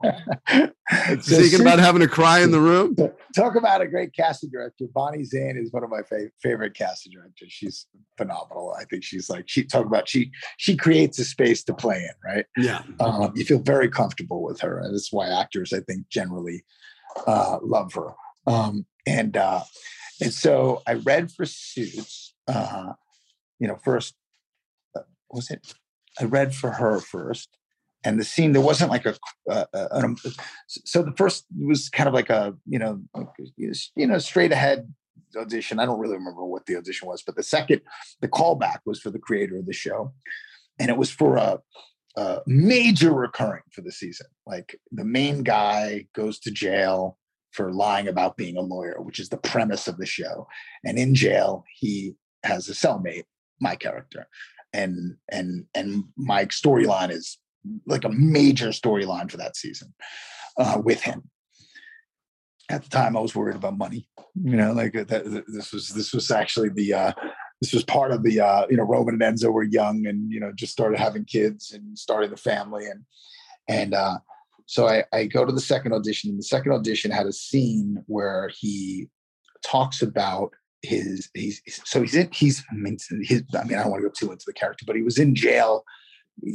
[1.23, 2.97] Thinking about having to cry in the room.
[3.35, 4.87] Talk about a great casting director.
[4.93, 7.53] Bonnie Zane is one of my fav- favorite casting directors.
[7.53, 8.75] She's phenomenal.
[8.79, 12.35] I think she's like she talk about she she creates a space to play in.
[12.35, 12.47] Right.
[12.57, 12.83] Yeah.
[13.01, 16.65] Um, you feel very comfortable with her, and that's why actors I think generally
[17.27, 18.15] uh, love her.
[18.47, 19.63] Um, and uh,
[20.21, 22.35] and so I read for Suits.
[22.49, 22.93] Uh,
[23.59, 24.15] you know, first
[25.33, 25.75] was it?
[26.21, 27.49] I read for her first,
[28.05, 29.15] and the scene there wasn't like a,
[29.49, 30.09] uh, uh,
[30.67, 33.01] so the first was kind of like a you know
[33.95, 34.93] you know straight ahead
[35.37, 35.79] audition.
[35.79, 37.81] I don't really remember what the audition was, but the second
[38.21, 40.13] the callback was for the creator of the show,
[40.79, 41.59] and it was for a,
[42.17, 44.27] a major recurring for the season.
[44.47, 47.19] Like the main guy goes to jail
[47.53, 50.47] for lying about being a lawyer, which is the premise of the show,
[50.85, 53.25] and in jail he has a cellmate,
[53.61, 54.27] my character,
[54.73, 57.39] and and and my storyline is
[57.87, 59.93] like a major storyline for that season
[60.59, 61.31] uh, with him.
[62.71, 64.09] At the time, I was worried about money.
[64.35, 65.45] You know, like that.
[65.49, 67.13] This was this was actually the uh,
[67.61, 70.41] this was part of the uh, you know Roman and Enzo were young and you
[70.41, 73.05] know just started having kids and starting the family and
[73.69, 74.19] and uh,
[74.67, 78.03] so I, I go to the second audition and the second audition had a scene
[78.07, 79.09] where he
[79.65, 80.53] talks about
[80.83, 84.09] his he's so he's in he's I mean his I mean I don't want to
[84.09, 85.85] go too into the character but he was in jail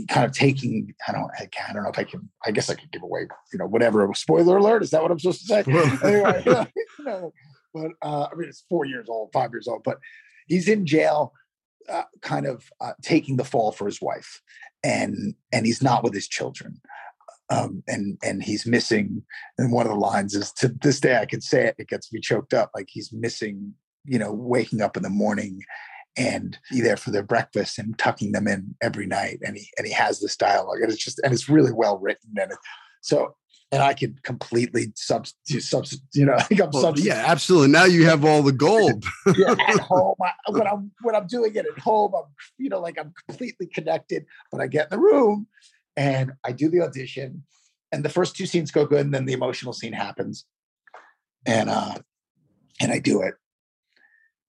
[0.09, 2.75] kind of taking I don't I, I don't know if I can I guess I
[2.75, 5.63] could give away you know whatever spoiler alert is that what I'm supposed to say?
[6.03, 6.43] Anyway
[6.99, 7.33] you know,
[7.73, 9.99] but uh, I mean it's four years old five years old but
[10.47, 11.33] he's in jail
[11.89, 14.41] uh, kind of uh, taking the fall for his wife
[14.83, 16.81] and and he's not with his children.
[17.49, 19.23] Um, and and he's missing
[19.57, 22.11] and one of the lines is to this day I can say it it gets
[22.11, 23.73] me choked up like he's missing
[24.03, 25.61] you know waking up in the morning
[26.17, 29.39] and be there for their breakfast and tucking them in every night.
[29.45, 32.31] And he and he has this dialogue, and it's just and it's really well written.
[32.37, 32.57] And it,
[33.01, 33.35] so
[33.71, 37.69] and I could completely substitute, substitute you know, I think I'm well, yeah, absolutely.
[37.69, 39.05] Now you have all the gold.
[39.37, 42.25] yeah, at home, I, when I'm when I'm doing it at home, I'm
[42.57, 44.25] you know like I'm completely connected.
[44.51, 45.47] But I get in the room
[45.95, 47.43] and I do the audition,
[47.91, 50.45] and the first two scenes go good, and then the emotional scene happens,
[51.45, 51.95] and uh,
[52.81, 53.35] and I do it,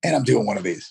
[0.03, 0.89] and I'm doing one of these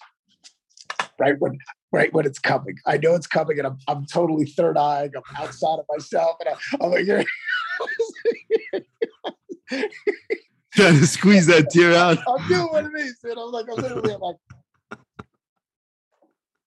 [1.20, 1.57] right when
[1.91, 2.78] right when it's coming.
[2.86, 5.11] I know it's coming, and I'm I'm totally third eyeing.
[5.15, 7.28] I'm outside of myself, and I, am like,
[10.74, 12.18] trying to squeeze that tear out.
[12.28, 14.38] I'm doing one of these, and I'm like, I'm literally, I'm like.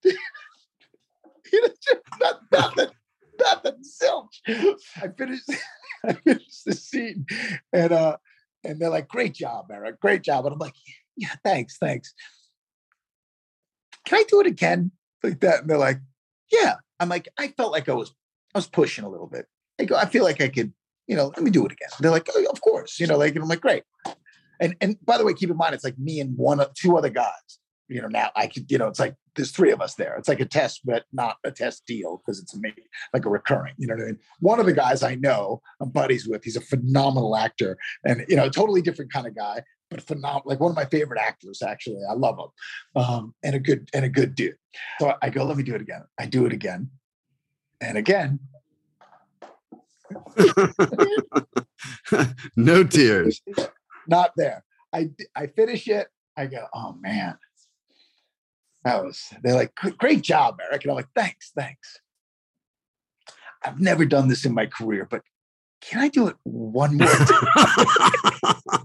[1.52, 2.88] you know, just not, nothing,
[3.38, 4.40] nothing, zilch.
[4.96, 5.50] I finished,
[6.04, 7.26] I finished the scene,
[7.72, 8.16] and uh,
[8.64, 10.74] and they're like, "Great job, Erik, great job," and I'm like,
[11.16, 12.14] "Yeah, thanks, thanks."
[14.04, 14.92] Can I do it again?
[15.22, 15.60] Like that.
[15.60, 16.00] And they're like,
[16.50, 16.76] yeah.
[16.98, 18.14] I'm like, I felt like I was,
[18.54, 19.46] I was pushing a little bit.
[19.78, 20.72] I go, I feel like I could,
[21.06, 21.88] you know, let me do it again.
[21.98, 23.84] They're like, oh, of course, you know, like, and I'm like, great.
[24.60, 27.08] And, and by the way, keep in mind, it's like me and one, two other
[27.08, 30.16] guys, you know, now I could, you know, it's like, there's three of us there.
[30.16, 32.72] It's like a test, but not a test deal because it's me,
[33.12, 33.74] like a recurring.
[33.78, 34.18] You know what I mean?
[34.40, 36.44] One of the guys I know, I'm buddies with.
[36.44, 40.60] He's a phenomenal actor, and you know, totally different kind of guy but phenomenal, like
[40.60, 41.62] one of my favorite actors.
[41.62, 44.56] Actually, I love him, um, and a good and a good dude.
[45.00, 46.04] So I go, let me do it again.
[46.18, 46.90] I do it again,
[47.80, 48.38] and again.
[52.56, 53.42] no tears.
[54.08, 54.64] Not there.
[54.92, 56.08] I I finish it.
[56.36, 57.36] I go, oh man,
[58.84, 59.32] that was.
[59.42, 62.00] They're like, great job, Erik, and I'm like, thanks, thanks.
[63.62, 65.22] I've never done this in my career, but
[65.80, 68.84] can I do it one more time?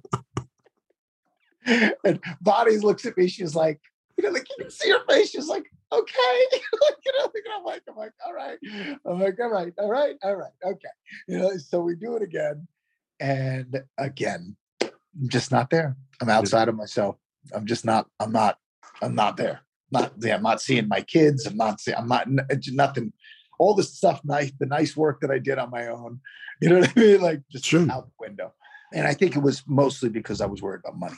[2.03, 3.27] and Bonnie looks at me.
[3.27, 3.79] She's like,
[4.17, 5.31] you know, like you can see her face.
[5.31, 6.45] She's like, okay.
[6.61, 8.57] you know, I'm like, I'm like, all right.
[9.05, 10.89] I'm like, all right, all right, all right, okay.
[11.27, 12.67] You know, so we do it again.
[13.19, 15.95] And again, I'm just not there.
[16.21, 17.17] I'm outside of myself.
[17.53, 18.57] I'm just not, I'm not,
[19.01, 19.61] I'm not there.
[19.91, 21.45] Not yeah, I'm not seeing my kids.
[21.45, 23.13] I'm not seeing, I'm not nothing.
[23.57, 26.19] All the stuff, nice, the nice work that I did on my own.
[26.61, 27.21] You know what I mean?
[27.21, 27.85] Like just True.
[27.91, 28.53] out the window.
[28.93, 31.17] And I think it was mostly because I was worried about money.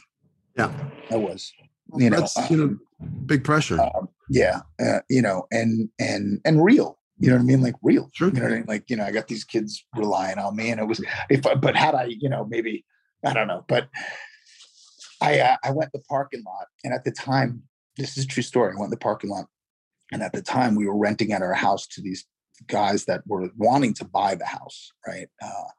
[0.57, 0.74] Yeah,
[1.11, 1.53] I was.
[1.95, 3.80] You know, That's, you know, big pressure.
[3.80, 6.97] Um, yeah, uh, you know, and and and real.
[7.20, 7.61] You know what I mean?
[7.61, 8.09] Like real.
[8.13, 8.30] Sure.
[8.30, 8.65] You know what I mean?
[8.68, 11.41] Like you know, I got these kids relying on me, and it was if.
[11.43, 12.84] But had I, you know, maybe
[13.24, 13.89] I don't know, but
[15.22, 17.63] I uh, I went the parking lot, and at the time,
[17.98, 18.74] this is a true story.
[18.74, 19.45] I went in the parking lot,
[20.12, 22.26] and at the time, we were renting at our house to these
[22.68, 25.28] guys that were wanting to buy the house, right?
[25.41, 25.70] Uh,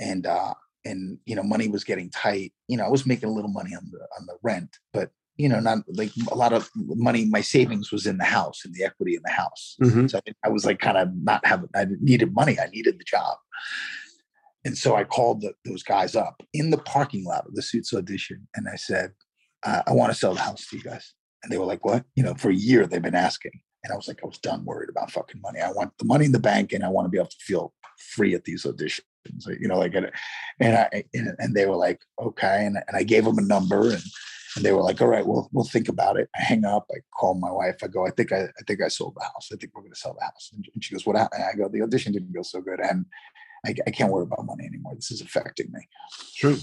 [0.00, 0.54] and uh,
[0.84, 3.74] and you know money was getting tight you know i was making a little money
[3.74, 7.40] on the on the rent but you know not like a lot of money my
[7.40, 10.06] savings was in the house and the equity in the house mm-hmm.
[10.06, 13.04] so I, I, was like kind of not having i needed money i needed the
[13.04, 13.36] job
[14.64, 17.94] and so i called the, those guys up in the parking lot of the suits
[17.94, 19.12] audition and i said
[19.64, 22.04] uh, i want to sell the house to you guys and they were like what
[22.14, 23.52] you know for a year they've been asking
[23.84, 26.24] and i was like i was done worried about fucking money i want the money
[26.24, 29.00] in the bank and i want to be able to feel free at these auditions
[29.60, 30.10] you know, like, and
[30.60, 32.66] I, and, and they were like, okay.
[32.66, 34.02] And, and I gave them a number and,
[34.56, 36.28] and they were like, all right, well, we'll think about it.
[36.36, 36.86] I hang up.
[36.90, 37.76] I call my wife.
[37.82, 39.48] I go, I think I, I think I sold the house.
[39.52, 40.50] I think we're going to sell the house.
[40.52, 41.42] And she goes, what happened?
[41.42, 42.80] I go, the audition didn't go so good.
[42.80, 43.06] And
[43.66, 44.94] I, I can't worry about money anymore.
[44.94, 45.88] This is affecting me.
[46.36, 46.58] True.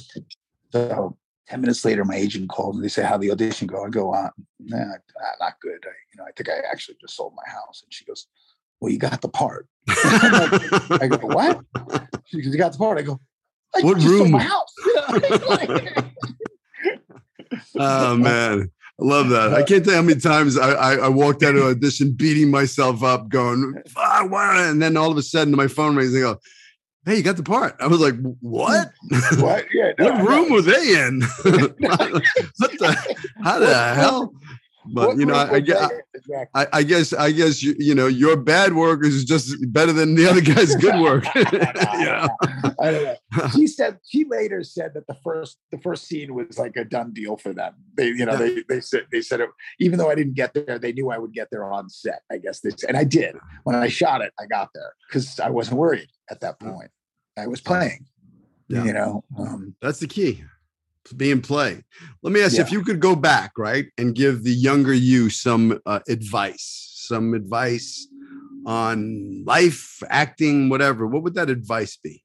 [0.71, 1.17] So
[1.49, 3.83] 10 minutes later, my agent called and they say, how the audition go?
[3.83, 4.29] I go, uh,
[4.59, 4.85] nah,
[5.39, 5.83] not good.
[5.83, 7.81] I, you know, I think I actually just sold my house.
[7.83, 8.27] And she goes,
[8.79, 9.67] well, you got the part.
[9.89, 11.61] I go, what?
[12.25, 12.99] She goes, you got the part.
[12.99, 13.19] I go,
[13.75, 14.31] I what room?
[14.31, 14.73] my house.
[17.79, 18.71] oh man.
[19.01, 19.53] I love that.
[19.53, 22.11] I can't tell you how many times I, I, I walked out of an audition
[22.11, 26.25] beating myself up, going, "Ah," and then all of a sudden my phone rings and
[26.25, 26.39] I go,
[27.05, 27.75] Hey, you got the part.
[27.79, 28.91] I was like, What?
[29.37, 29.65] What?
[29.73, 31.21] Yeah, no, what room were they in?
[31.41, 34.33] what the how the hell?
[34.91, 35.91] but you know, I, I, guess,
[36.55, 40.15] I, I, guess, I guess, you, you know, your bad work is just better than
[40.15, 41.25] the other guy's good work.
[41.35, 42.31] I
[42.79, 43.47] don't know.
[43.55, 47.13] She said she later said that the first the first scene was like a done
[47.13, 47.73] deal for them.
[47.95, 49.49] They, you know, they they said they said it.
[49.79, 52.21] Even though I didn't get there, they knew I would get there on set.
[52.31, 53.35] I guess they and I did.
[53.63, 56.91] When I shot it, I got there because I wasn't worried at that point.
[57.37, 58.05] I was playing.
[58.67, 58.83] Yeah.
[58.83, 60.43] You know, um, that's the key.
[61.15, 61.83] Being in play.
[62.21, 62.59] Let me ask yeah.
[62.59, 66.91] you if you could go back, right, and give the younger you some uh, advice,
[67.07, 68.07] some advice
[68.67, 71.07] on life, acting, whatever.
[71.07, 72.23] What would that advice be?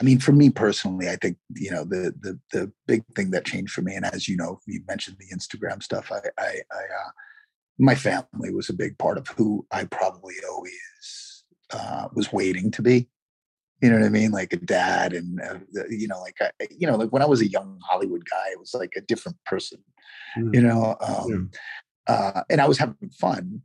[0.00, 3.46] I mean, for me personally, I think you know the the the big thing that
[3.46, 6.12] changed for me, and as you know, you mentioned the Instagram stuff.
[6.12, 7.10] I I, I uh,
[7.78, 11.27] my family was a big part of who I probably always
[11.72, 13.08] uh, was waiting to be
[13.80, 14.32] you know what I mean?
[14.32, 15.58] Like a dad, and uh,
[15.88, 18.58] you know, like I, you know, like when I was a young Hollywood guy, it
[18.58, 19.78] was like a different person,
[20.36, 20.52] mm.
[20.52, 20.96] you know.
[21.00, 21.50] Um,
[22.08, 22.14] yeah.
[22.14, 23.62] uh, and I was having fun,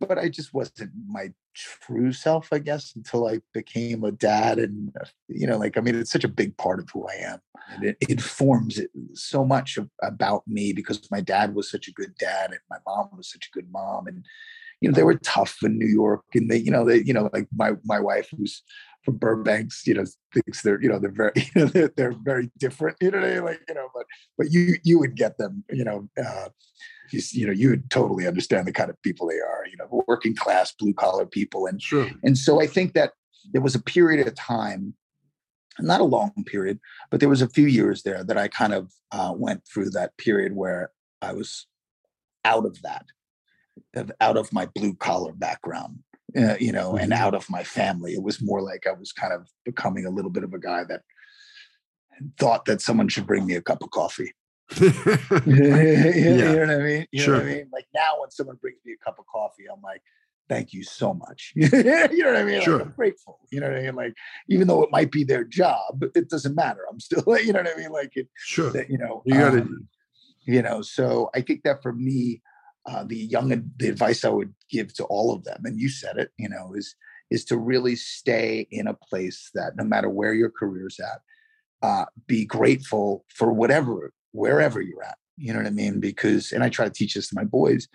[0.00, 4.58] but I just wasn't my true self, I guess, until I became a dad.
[4.58, 7.16] And uh, you know, like I mean, it's such a big part of who I
[7.16, 7.38] am,
[7.74, 11.92] and it informs it so much of, about me because my dad was such a
[11.92, 14.24] good dad, and my mom was such a good mom, and
[14.84, 17.30] you know, they were tough in New York, and they, you know, they, you know,
[17.32, 18.62] like my my wife who's
[19.04, 22.50] from Burbanks, you know, thinks they're, you know, they're very, you know, they're, they're very
[22.58, 24.06] different, you know, like, you know, but,
[24.38, 26.48] but you, you would get them, you know, uh,
[27.10, 30.02] you, you know, you would totally understand the kind of people they are, you know,
[30.08, 31.66] working class, blue collar people.
[31.66, 32.08] And, sure.
[32.22, 33.12] and so I think that
[33.52, 34.94] there was a period of time,
[35.78, 36.80] not a long period,
[37.10, 40.16] but there was a few years there that I kind of uh, went through that
[40.16, 41.66] period where I was
[42.44, 43.04] out of that,
[44.20, 45.98] out of my blue collar background
[46.36, 47.22] uh, you know, and mm-hmm.
[47.22, 48.12] out of my family.
[48.12, 50.84] It was more like I was kind of becoming a little bit of a guy
[50.84, 51.02] that
[52.38, 54.32] thought that someone should bring me a cup of coffee.
[54.80, 54.90] you,
[55.46, 57.06] know what I mean?
[57.12, 57.34] You sure.
[57.34, 57.70] know what I mean?
[57.72, 60.02] Like now, when someone brings me a cup of coffee, I'm like,
[60.48, 61.52] thank you so much.
[61.56, 62.62] you know what I mean?
[62.62, 62.78] Sure.
[62.78, 63.38] Like, I'm grateful.
[63.50, 63.94] You know what I mean?
[63.94, 64.14] Like,
[64.48, 66.80] even though it might be their job, it doesn't matter.
[66.90, 67.92] I'm still, you know what I mean?
[67.92, 68.70] Like it, sure.
[68.70, 69.88] That, you know, you got to, um,
[70.46, 72.42] you know, so I think that for me,
[72.86, 76.16] uh, the young the advice I would give to all of them, and you said
[76.18, 76.94] it, you know, is
[77.30, 81.20] is to really stay in a place that no matter where your career's at,
[81.82, 85.16] uh, be grateful for whatever wherever you're at.
[85.36, 86.00] You know what I mean?
[86.00, 87.88] Because and I try to teach this to my boys.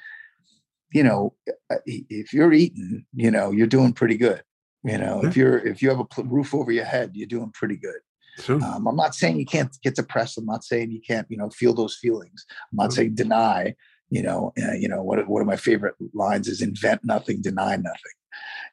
[0.92, 1.36] You know,
[1.72, 4.42] uh, if you're eating, you know, you're doing pretty good.
[4.84, 7.78] You know, if you're if you have a roof over your head, you're doing pretty
[7.78, 8.00] good.
[8.40, 8.64] Sure.
[8.64, 10.38] Um, I'm not saying you can't get depressed.
[10.38, 12.46] I'm not saying you can't, you know, feel those feelings.
[12.72, 13.76] I'm not saying deny
[14.10, 17.76] you know, uh, you know, what one of my favorite lines is invent nothing, deny
[17.76, 18.18] nothing.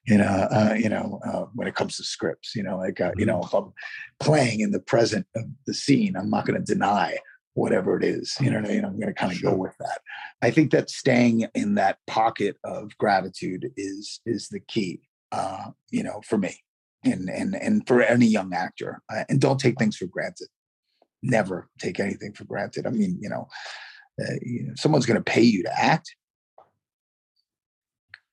[0.06, 3.12] You know, uh, you know, uh, when it comes to scripts, you know, like uh,
[3.16, 3.72] you know, if I'm
[4.20, 7.18] playing in the present of the scene, I'm not going to deny
[7.54, 8.36] whatever it is.
[8.40, 8.84] You know what I mean?
[8.84, 9.50] I'm going to kind of sure.
[9.50, 10.00] go with that.
[10.42, 15.00] I think that staying in that pocket of gratitude is is the key.
[15.32, 16.62] Uh, you know, for me,
[17.02, 20.48] and and and for any young actor, uh, and don't take things for granted.
[21.22, 22.86] Never take anything for granted.
[22.86, 23.48] I mean, you know,
[24.20, 26.14] uh, you know, someone's going to pay you to act.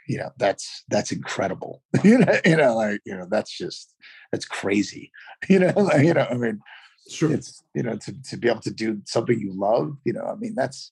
[0.07, 1.81] You know that's that's incredible.
[2.03, 3.95] You know you know like you know that's just
[4.31, 5.11] that's crazy.
[5.49, 6.61] You know like, you know i mean
[7.09, 7.34] sure.
[7.34, 10.36] it's you know to, to be able to do something you love you know i
[10.36, 10.91] mean that's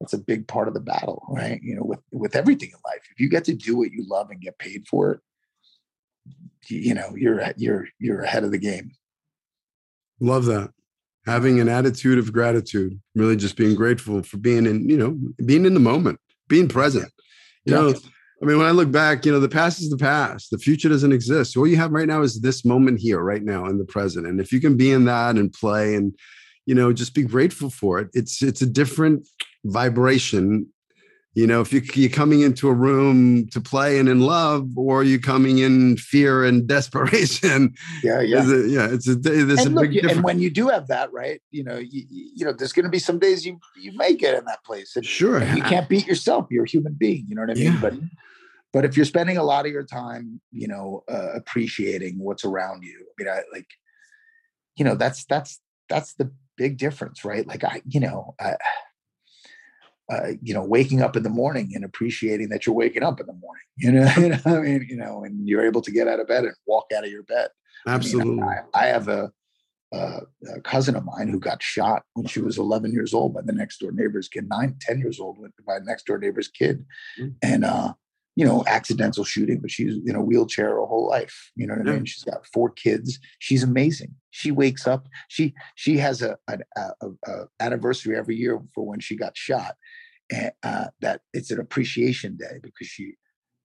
[0.00, 1.60] that's a big part of the battle right?
[1.62, 4.30] You know with with everything in life if you get to do what you love
[4.30, 5.20] and get paid for it
[6.68, 8.92] you know you're you're you're ahead of the game.
[10.20, 10.70] Love that
[11.26, 15.64] having an attitude of gratitude, really just being grateful for being in, you know, being
[15.64, 16.18] in the moment,
[16.48, 17.10] being present.
[17.64, 17.80] You yeah.
[17.80, 17.94] know,
[18.42, 20.50] I mean, when I look back, you know, the past is the past.
[20.50, 21.56] The future doesn't exist.
[21.56, 24.26] All you have right now is this moment here, right now, in the present.
[24.26, 26.12] And if you can be in that and play and,
[26.66, 29.28] you know, just be grateful for it, it's it's a different
[29.64, 30.66] vibration
[31.34, 35.02] you know if you, you're coming into a room to play and in love or
[35.02, 38.44] you're coming in fear and desperation yeah yeah.
[38.66, 41.40] yeah it's a there's and a look, big and when you do have that right
[41.50, 44.34] you know you, you know there's going to be some days you you may get
[44.34, 45.38] in that place and, sure.
[45.38, 47.72] and you can't beat yourself you're a human being you know what i mean?
[47.72, 47.78] Yeah.
[47.80, 47.94] but
[48.72, 52.82] but if you're spending a lot of your time you know uh, appreciating what's around
[52.82, 53.68] you i mean I, like
[54.76, 57.46] you know that's that's that's the big difference right?
[57.46, 58.56] Like i you know I,
[60.12, 63.26] uh, you know, waking up in the morning and appreciating that you're waking up in
[63.26, 63.62] the morning.
[63.78, 66.28] You know, you know I mean, you know, and you're able to get out of
[66.28, 67.48] bed and walk out of your bed.
[67.86, 68.32] Absolutely.
[68.32, 69.32] I, mean, I, I have a,
[69.94, 70.20] a,
[70.56, 73.52] a, cousin of mine who got shot when she was 11 years old by the
[73.52, 76.84] next door neighbor's kid, nine, 10 years old by the next door neighbor's kid.
[77.18, 77.30] Mm-hmm.
[77.42, 77.94] And, uh,
[78.34, 81.50] you know, accidental shooting, but she's in a wheelchair her whole life.
[81.54, 81.92] You know what yeah.
[81.92, 82.04] I mean?
[82.06, 83.18] She's got four kids.
[83.38, 84.14] She's amazing.
[84.30, 85.06] She wakes up.
[85.28, 89.76] She she has a an a, a anniversary every year for when she got shot,
[90.62, 93.14] uh, that it's an appreciation day because she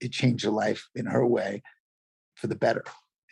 [0.01, 1.61] it changed her life in her way
[2.35, 2.83] for the better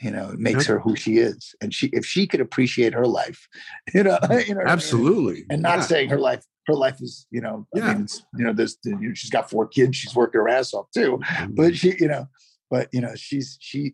[0.02, 3.08] you know it makes her who she is and she if she could appreciate her
[3.08, 3.48] life
[3.94, 4.18] you know,
[4.48, 5.84] you know absolutely and not yeah.
[5.86, 7.86] saying her life her life is you know Yeah.
[7.86, 10.50] i mean it's, you know there's you know, she's got four kids she's working her
[10.50, 11.56] ass off too Mm-hmm.
[11.56, 12.28] but she you know
[12.70, 13.94] but you know she's she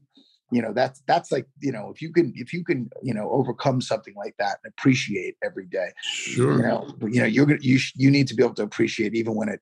[0.51, 3.29] you know that's that's like you know if you can if you can you know
[3.31, 7.59] overcome something like that and appreciate every day sure you know you know you're gonna
[7.61, 9.61] you you need to be able to appreciate even when it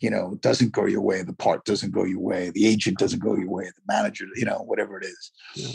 [0.00, 3.20] you know doesn't go your way the part doesn't go your way the agent doesn't
[3.20, 5.68] go your way the manager you know whatever it is yeah.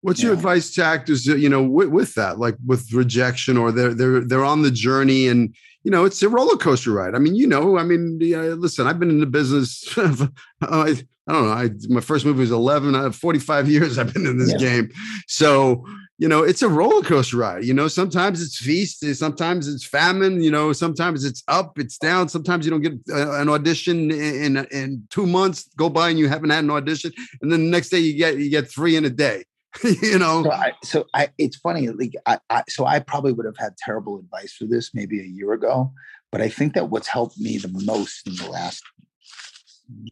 [0.00, 1.24] What's your advice to actors?
[1.24, 5.28] You know, with, with that, like with rejection, or they're they're they're on the journey,
[5.28, 5.54] and
[5.84, 7.14] you know, it's a roller coaster ride.
[7.14, 9.96] I mean, you know, I mean, yeah, uh, listen, I've been in the business.
[10.62, 11.52] Uh, I, I don't know.
[11.52, 12.94] I, my first movie was eleven.
[12.94, 13.98] I have forty five years.
[13.98, 14.58] I've been in this Yeah.
[14.58, 14.90] game,
[15.26, 15.84] so
[16.18, 17.64] you know, it's a roller coaster ride.
[17.64, 20.42] You know, sometimes it's feast, eh, sometimes it's famine.
[20.42, 22.28] You know, sometimes it's up, it's down.
[22.28, 26.18] Sometimes you don't get uh, an audition in, in in two months go by and
[26.18, 27.12] you haven't had an audition,
[27.42, 29.44] and then the next day you get you get three in a day.
[30.02, 33.46] you know, so I, so I it's funny like I, I so I probably would
[33.46, 35.92] have had terrible advice for this maybe a year ago
[36.30, 38.82] but I think that what's helped me the most in the last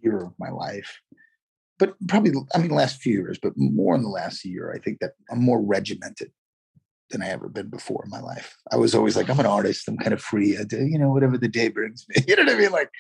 [0.02, 1.00] year of my life
[1.78, 5.00] but probably I mean last few years but more in the last year I think
[5.00, 6.32] that I'm more regimented
[7.10, 8.56] than I ever been before in my life.
[8.72, 9.86] I was always like I'm an artist.
[9.86, 10.56] I'm kind of free.
[10.56, 12.24] I do you know whatever the day brings me.
[12.28, 12.72] You know what I mean?
[12.72, 12.90] Like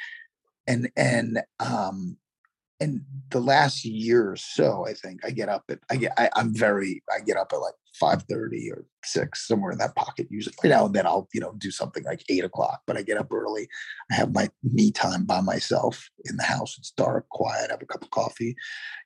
[0.66, 2.16] and and um
[2.82, 6.28] and the last year or so, I think I get up at I get I,
[6.36, 10.26] I'm very I get up at like five thirty or six somewhere in that pocket.
[10.30, 13.02] Usually every now and then I'll you know do something like eight o'clock, but I
[13.02, 13.68] get up early.
[14.10, 16.76] I have my me time by myself in the house.
[16.78, 17.70] It's dark, quiet.
[17.70, 18.54] I have a cup of coffee,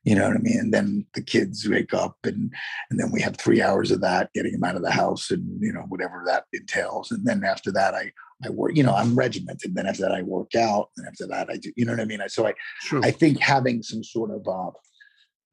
[0.04, 0.58] you know what I mean.
[0.58, 2.52] And then the kids wake up, and
[2.90, 5.46] and then we have three hours of that, getting them out of the house, and
[5.60, 7.10] you know whatever that entails.
[7.10, 8.12] And then after that, I
[8.44, 8.76] I work.
[8.76, 9.74] You know, I'm regimented.
[9.74, 10.90] Then after that, I work out.
[10.96, 11.72] And after that, I do.
[11.76, 12.20] You know what I mean.
[12.20, 13.00] I, so I sure.
[13.02, 14.70] I think having some sort of uh,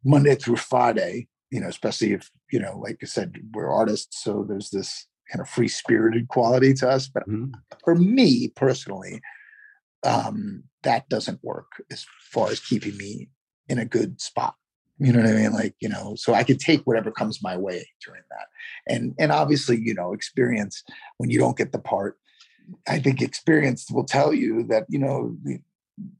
[0.03, 4.45] Monday through Friday, you know, especially if, you know, like I said, we're artists, so
[4.47, 7.07] there's this kind of free spirited quality to us.
[7.07, 7.53] But Mhm.
[7.83, 9.21] for me personally,
[10.05, 13.29] um, that doesn't work as far as keeping me
[13.69, 14.55] in a good spot.
[14.99, 15.53] You know what I mean?
[15.53, 18.47] Like, you know, so I could take whatever comes my way during that.
[18.93, 20.83] And and obviously, you know, experience
[21.17, 22.17] when you don't get the part,
[22.87, 25.61] I think experience will tell you that, you know, the-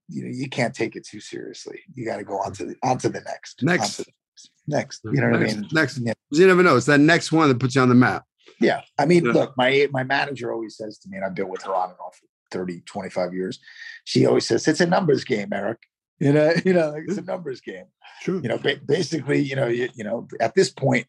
[0.09, 1.79] you know, you can't take it too seriously.
[1.95, 2.53] You got to go on mm-hmm.
[2.53, 3.63] to the on to the next.
[3.63, 3.97] Next.
[3.97, 4.51] the next.
[4.67, 5.01] Next.
[5.03, 5.69] You know what next, I mean?
[5.71, 6.13] Next, Yeah.
[6.31, 6.77] you never know.
[6.77, 8.23] It's that next one that puts you on the map.
[8.59, 8.81] Yeah.
[8.97, 9.31] I mean, Yeah.
[9.31, 11.99] look, my my manager always says to me, and I've been with her on and
[11.99, 13.59] off for 30, 25 years.
[14.05, 15.79] She always says, it's a numbers game, Erik.
[16.19, 17.85] You know, you know, like it's a numbers game.
[18.21, 18.39] Sure.
[18.39, 21.07] You know, ba- basically, you know, you, you know, at this point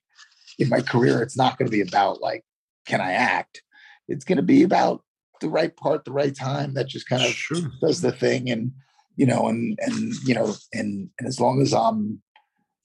[0.58, 2.42] in my career, it's not going to be about like,
[2.86, 3.62] can I act?
[4.08, 5.04] It's going to be about
[5.44, 7.70] the right part, the right time that just kind of Sure.
[7.80, 8.72] does the thing and
[9.16, 12.20] you know and and you know and and as long as i'm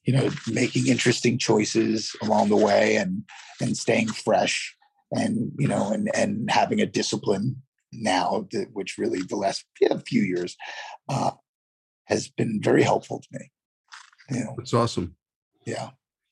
[0.06, 3.24] you know making interesting choices along the way and
[3.62, 4.76] and staying fresh
[5.12, 7.48] and you know and and having a discipline
[7.92, 10.56] now that which really the last yeah, few years
[11.10, 11.32] uh
[12.06, 13.44] has been very helpful to me
[14.30, 15.16] you know It's awesome.
[15.66, 15.90] yeah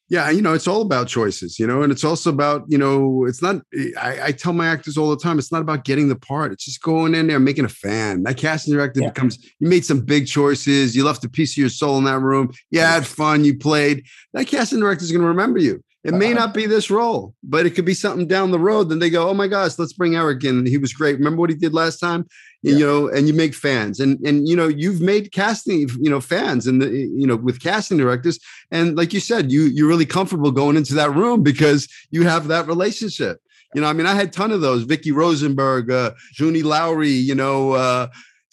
[0.09, 3.25] Yeah, you know, it's all about choices, you know, and it's also about, you know,
[3.27, 3.57] it's not,
[3.99, 6.53] I, I tell my actors all the time, it's not about getting the part.
[6.53, 8.23] It's just going in there, making a fan.
[8.23, 9.09] That casting director Yeah.
[9.09, 10.95] becomes, you made some big choices.
[10.95, 12.53] You left a piece of your soul in that room.
[12.71, 13.43] You had fun.
[13.43, 14.05] You played.
[14.33, 15.83] That casting director is going to remember you.
[16.07, 18.85] It may not be this role, but it could be something down the road.
[18.85, 20.65] Then they go, oh my gosh, let's bring Erik in.
[20.65, 21.17] He was great.
[21.17, 22.25] Remember what he did last time?
[22.63, 22.75] Yeah.
[22.77, 23.99] You know, and you make fans.
[23.99, 27.61] And, and, you know, you've made casting, you know, fans and, the, you know, with
[27.61, 28.39] casting directors.
[28.71, 32.47] And like you said, you you're really comfortable going into that room because you have
[32.47, 33.41] that relationship.
[33.75, 34.83] You know, I mean, I had a ton of those.
[34.83, 38.07] Vicki Rosenberg, uh, Junie Lowry, you know, uh,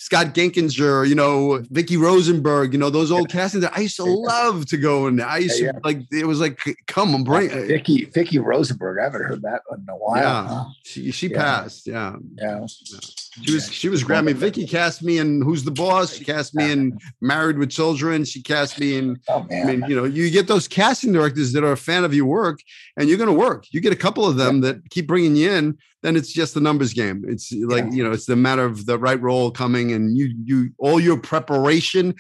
[0.04, 3.62] Scott Genkinger, you know, Vicki Rosenberg, you know, those old castings.
[3.62, 4.12] That I used to Yeah.
[4.14, 5.26] love to go in there.
[5.26, 7.66] I used Yeah, to like it was like, come on, bring it.
[7.68, 10.46] vicki vicki rosenberg i haven't heard that in a while Yeah.
[10.46, 10.64] huh?
[10.82, 11.42] She, she Yeah.
[11.42, 11.86] passed.
[11.86, 12.16] Yeah.
[12.36, 14.34] yeah She was she was Grammy.
[14.34, 16.12] Vicki cast me in Who's the Boss.
[16.12, 18.24] She cast me in Married with Children.
[18.26, 19.62] She cast me in oh man.
[19.62, 22.26] I mean, you know, you get those casting directors that are a fan of your
[22.26, 22.60] work,
[22.98, 23.64] and you're going to work.
[23.72, 26.60] You get a couple of them that keep bringing you in, then it's just the
[26.60, 27.24] numbers game.
[27.26, 27.90] It's like Yeah.
[27.96, 31.18] you know, it's the matter of the right role coming, and you you all your
[31.18, 32.14] preparation,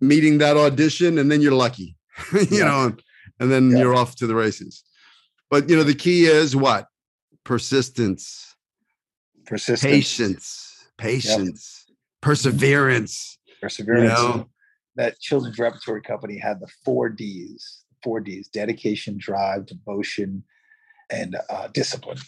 [0.00, 1.96] meeting that audition, and then you're lucky,
[2.32, 2.64] you Yeah.
[2.64, 2.96] know,
[3.38, 3.78] and then Yeah.
[3.80, 4.82] you're off to the races.
[5.50, 6.86] But you know, the key is what
[7.44, 8.56] persistence,
[9.44, 11.86] persistence patience, patience,
[12.22, 13.38] perseverance.
[13.60, 14.18] perseverance.
[14.18, 14.48] You know,
[14.96, 20.42] that children's repertory company had the four D's, four D's: dedication, drive, devotion,
[21.10, 22.18] and uh, discipline.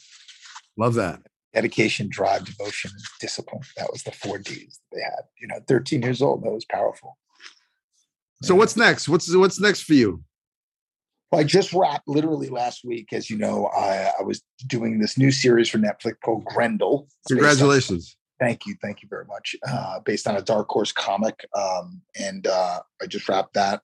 [0.77, 1.21] Love that.
[1.55, 3.63] dedication, drive, devotion, discipline.
[3.77, 5.23] That was the four D's that they had.
[5.41, 7.19] You know, 13 years old, that was powerful.
[8.43, 9.09] So what's next?
[9.09, 10.25] What's what's next for you?
[11.31, 13.13] Well, I just wrapped literally last week.
[13.13, 17.09] As you know, I, I was doing this new series for Netflix called Grendel.
[17.29, 18.17] Congratulations.
[18.41, 18.75] On, thank you.
[18.83, 19.55] Thank you very much.
[19.67, 21.47] Uh, based on a Dark Horse comic.
[21.57, 23.83] Um, and uh, I just wrapped that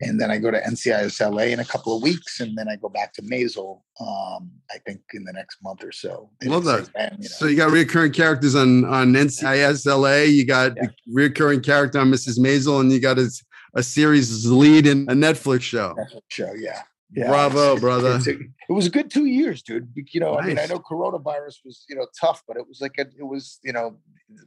[0.00, 2.76] and then I go to NCIS LA in a couple of weeks, and then I
[2.76, 3.80] go back to Maisel.
[4.00, 6.30] Um, I think in the next month or so.
[6.42, 6.90] Love that.
[6.96, 7.28] you know.
[7.28, 10.22] So you got recurring characters on on NCIS LA.
[10.24, 10.88] You got yeah.
[11.10, 12.38] recurring character on Mrs.
[12.38, 13.30] Maisel, and you got a,
[13.74, 15.94] a series lead in a Netflix show.
[15.98, 16.82] Netflix show, yeah.
[17.14, 18.18] Yeah, Bravo, brother.
[18.26, 19.92] A, it was a good two years, dude.
[19.94, 20.44] You know, nice.
[20.44, 23.26] I mean, I know coronavirus was, you know, tough, but it was like a, it
[23.26, 23.98] was, you know,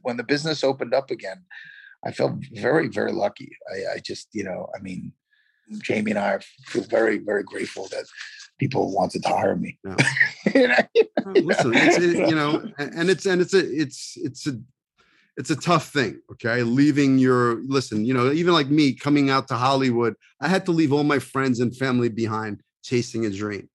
[0.02, 1.44] when the business opened up again,
[2.04, 3.56] I felt very, very lucky.
[3.72, 5.12] I, I just, you know, I mean,
[5.82, 8.04] Jamie and I feel very, very grateful that
[8.58, 9.78] people wanted to hire me.
[9.84, 9.96] No.
[10.54, 10.76] you know,
[11.26, 14.58] Listen, it's, it, you know, and it's and it's a it's it's a
[15.36, 16.20] it's a tough thing.
[16.32, 20.64] Okay, leaving your listen, you know, even like me coming out to Hollywood, I had
[20.66, 23.68] to leave all my friends and family behind, chasing a dream.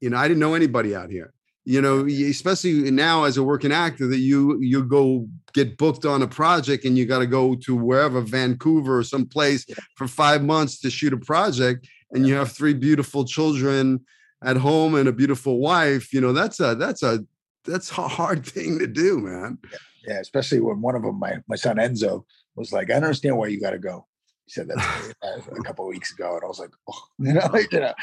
[0.00, 1.34] You know, I didn't know anybody out here
[1.64, 6.22] you know especially now as a working actor that you you go get booked on
[6.22, 9.64] a project and you got to go to wherever vancouver or someplace
[9.96, 14.04] for five months to shoot a project and you have three beautiful children
[14.44, 17.24] at home and a beautiful wife you know that's a that's a
[17.64, 19.58] that's a hard thing to do man.
[20.06, 22.24] Yeah especially when one of them my, my son enzo
[22.56, 24.06] was like i understand why you got to go.
[24.46, 27.48] He said that uh, a couple weeks ago, and I was like, oh, you know,
[27.52, 27.94] like, you know,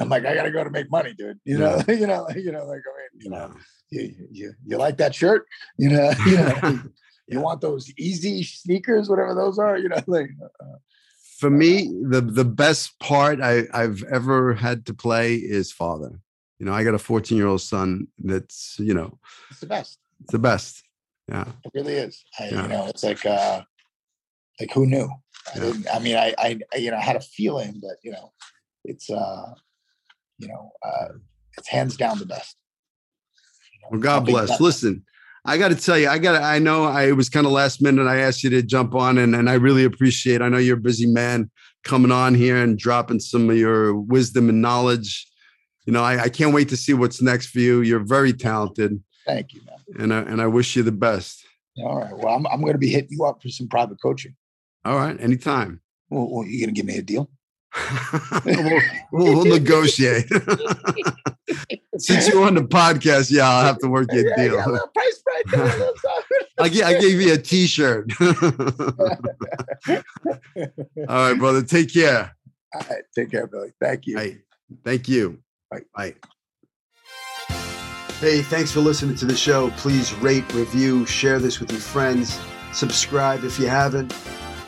[0.00, 1.38] I'm like, I gotta go to make money, dude.
[1.44, 2.80] You know, you know, you know, like
[3.20, 3.52] you know,
[3.90, 5.46] you, you you like that shirt,
[5.76, 6.80] you know, you know,
[7.28, 10.30] you want those Yeezy sneakers, whatever those are, you know, like.
[10.42, 10.76] Uh, uh
[11.38, 16.20] for me, the the best part I, I've ever had to play is father.
[16.58, 19.18] You know, I got a 14 year old son that's, you know,
[19.50, 19.98] it's the best.
[20.20, 20.84] It's the best.
[21.26, 21.46] Yeah.
[21.64, 22.22] It really is.
[22.38, 22.62] I, yeah.
[22.62, 23.62] You know, it's like, uh,
[24.60, 25.08] like who knew?
[25.54, 25.64] I yeah.
[25.64, 25.86] didn't.
[25.94, 28.32] I mean, I, I, you know, I had a feeling, but you know,
[28.84, 29.54] it's, uh,
[30.36, 31.08] you know, uh,
[31.56, 32.56] it's hands down the best.
[33.90, 34.60] Well, God bless.
[34.60, 35.04] Listen,
[35.44, 36.42] I got to tell you, I got.
[36.42, 38.06] I know I it was kind of last minute.
[38.06, 40.42] I asked you to jump on, and and I really appreciate.
[40.42, 41.50] I know you're a busy man
[41.84, 45.26] coming on here and dropping some of your wisdom and knowledge.
[45.86, 47.80] You know, I, I can't wait to see what's next for you.
[47.80, 49.02] You're very talented.
[49.26, 50.02] Thank you, man.
[50.02, 51.44] And I, and I wish you the best.
[51.78, 52.16] All right.
[52.16, 54.36] Well, I'm I'm going to be hitting you up for some private coaching.
[54.84, 55.80] All right, anytime.
[56.10, 57.30] Well, well you gonna give me a deal?
[58.44, 58.80] We'll,
[59.12, 60.28] we'll, we'll, negotiate.
[61.98, 64.56] Since you're on the podcast, yeah, I'll have to work you a deal.
[64.56, 65.22] Yeah, price.
[66.58, 68.12] I, gave, I gave you a T-shirt.
[68.20, 70.02] All
[71.08, 71.62] right, brother.
[71.62, 72.36] Take care.
[72.74, 73.72] All right, take care, Billy.
[73.80, 74.16] Thank you.
[74.16, 74.38] Right.
[74.84, 75.38] Thank you.
[75.70, 75.82] Bye.
[75.94, 76.14] Bye.
[78.20, 79.70] Hey, thanks for listening to the show.
[79.78, 82.38] Please rate, review, share this with your friends.
[82.72, 84.12] Subscribe if you haven't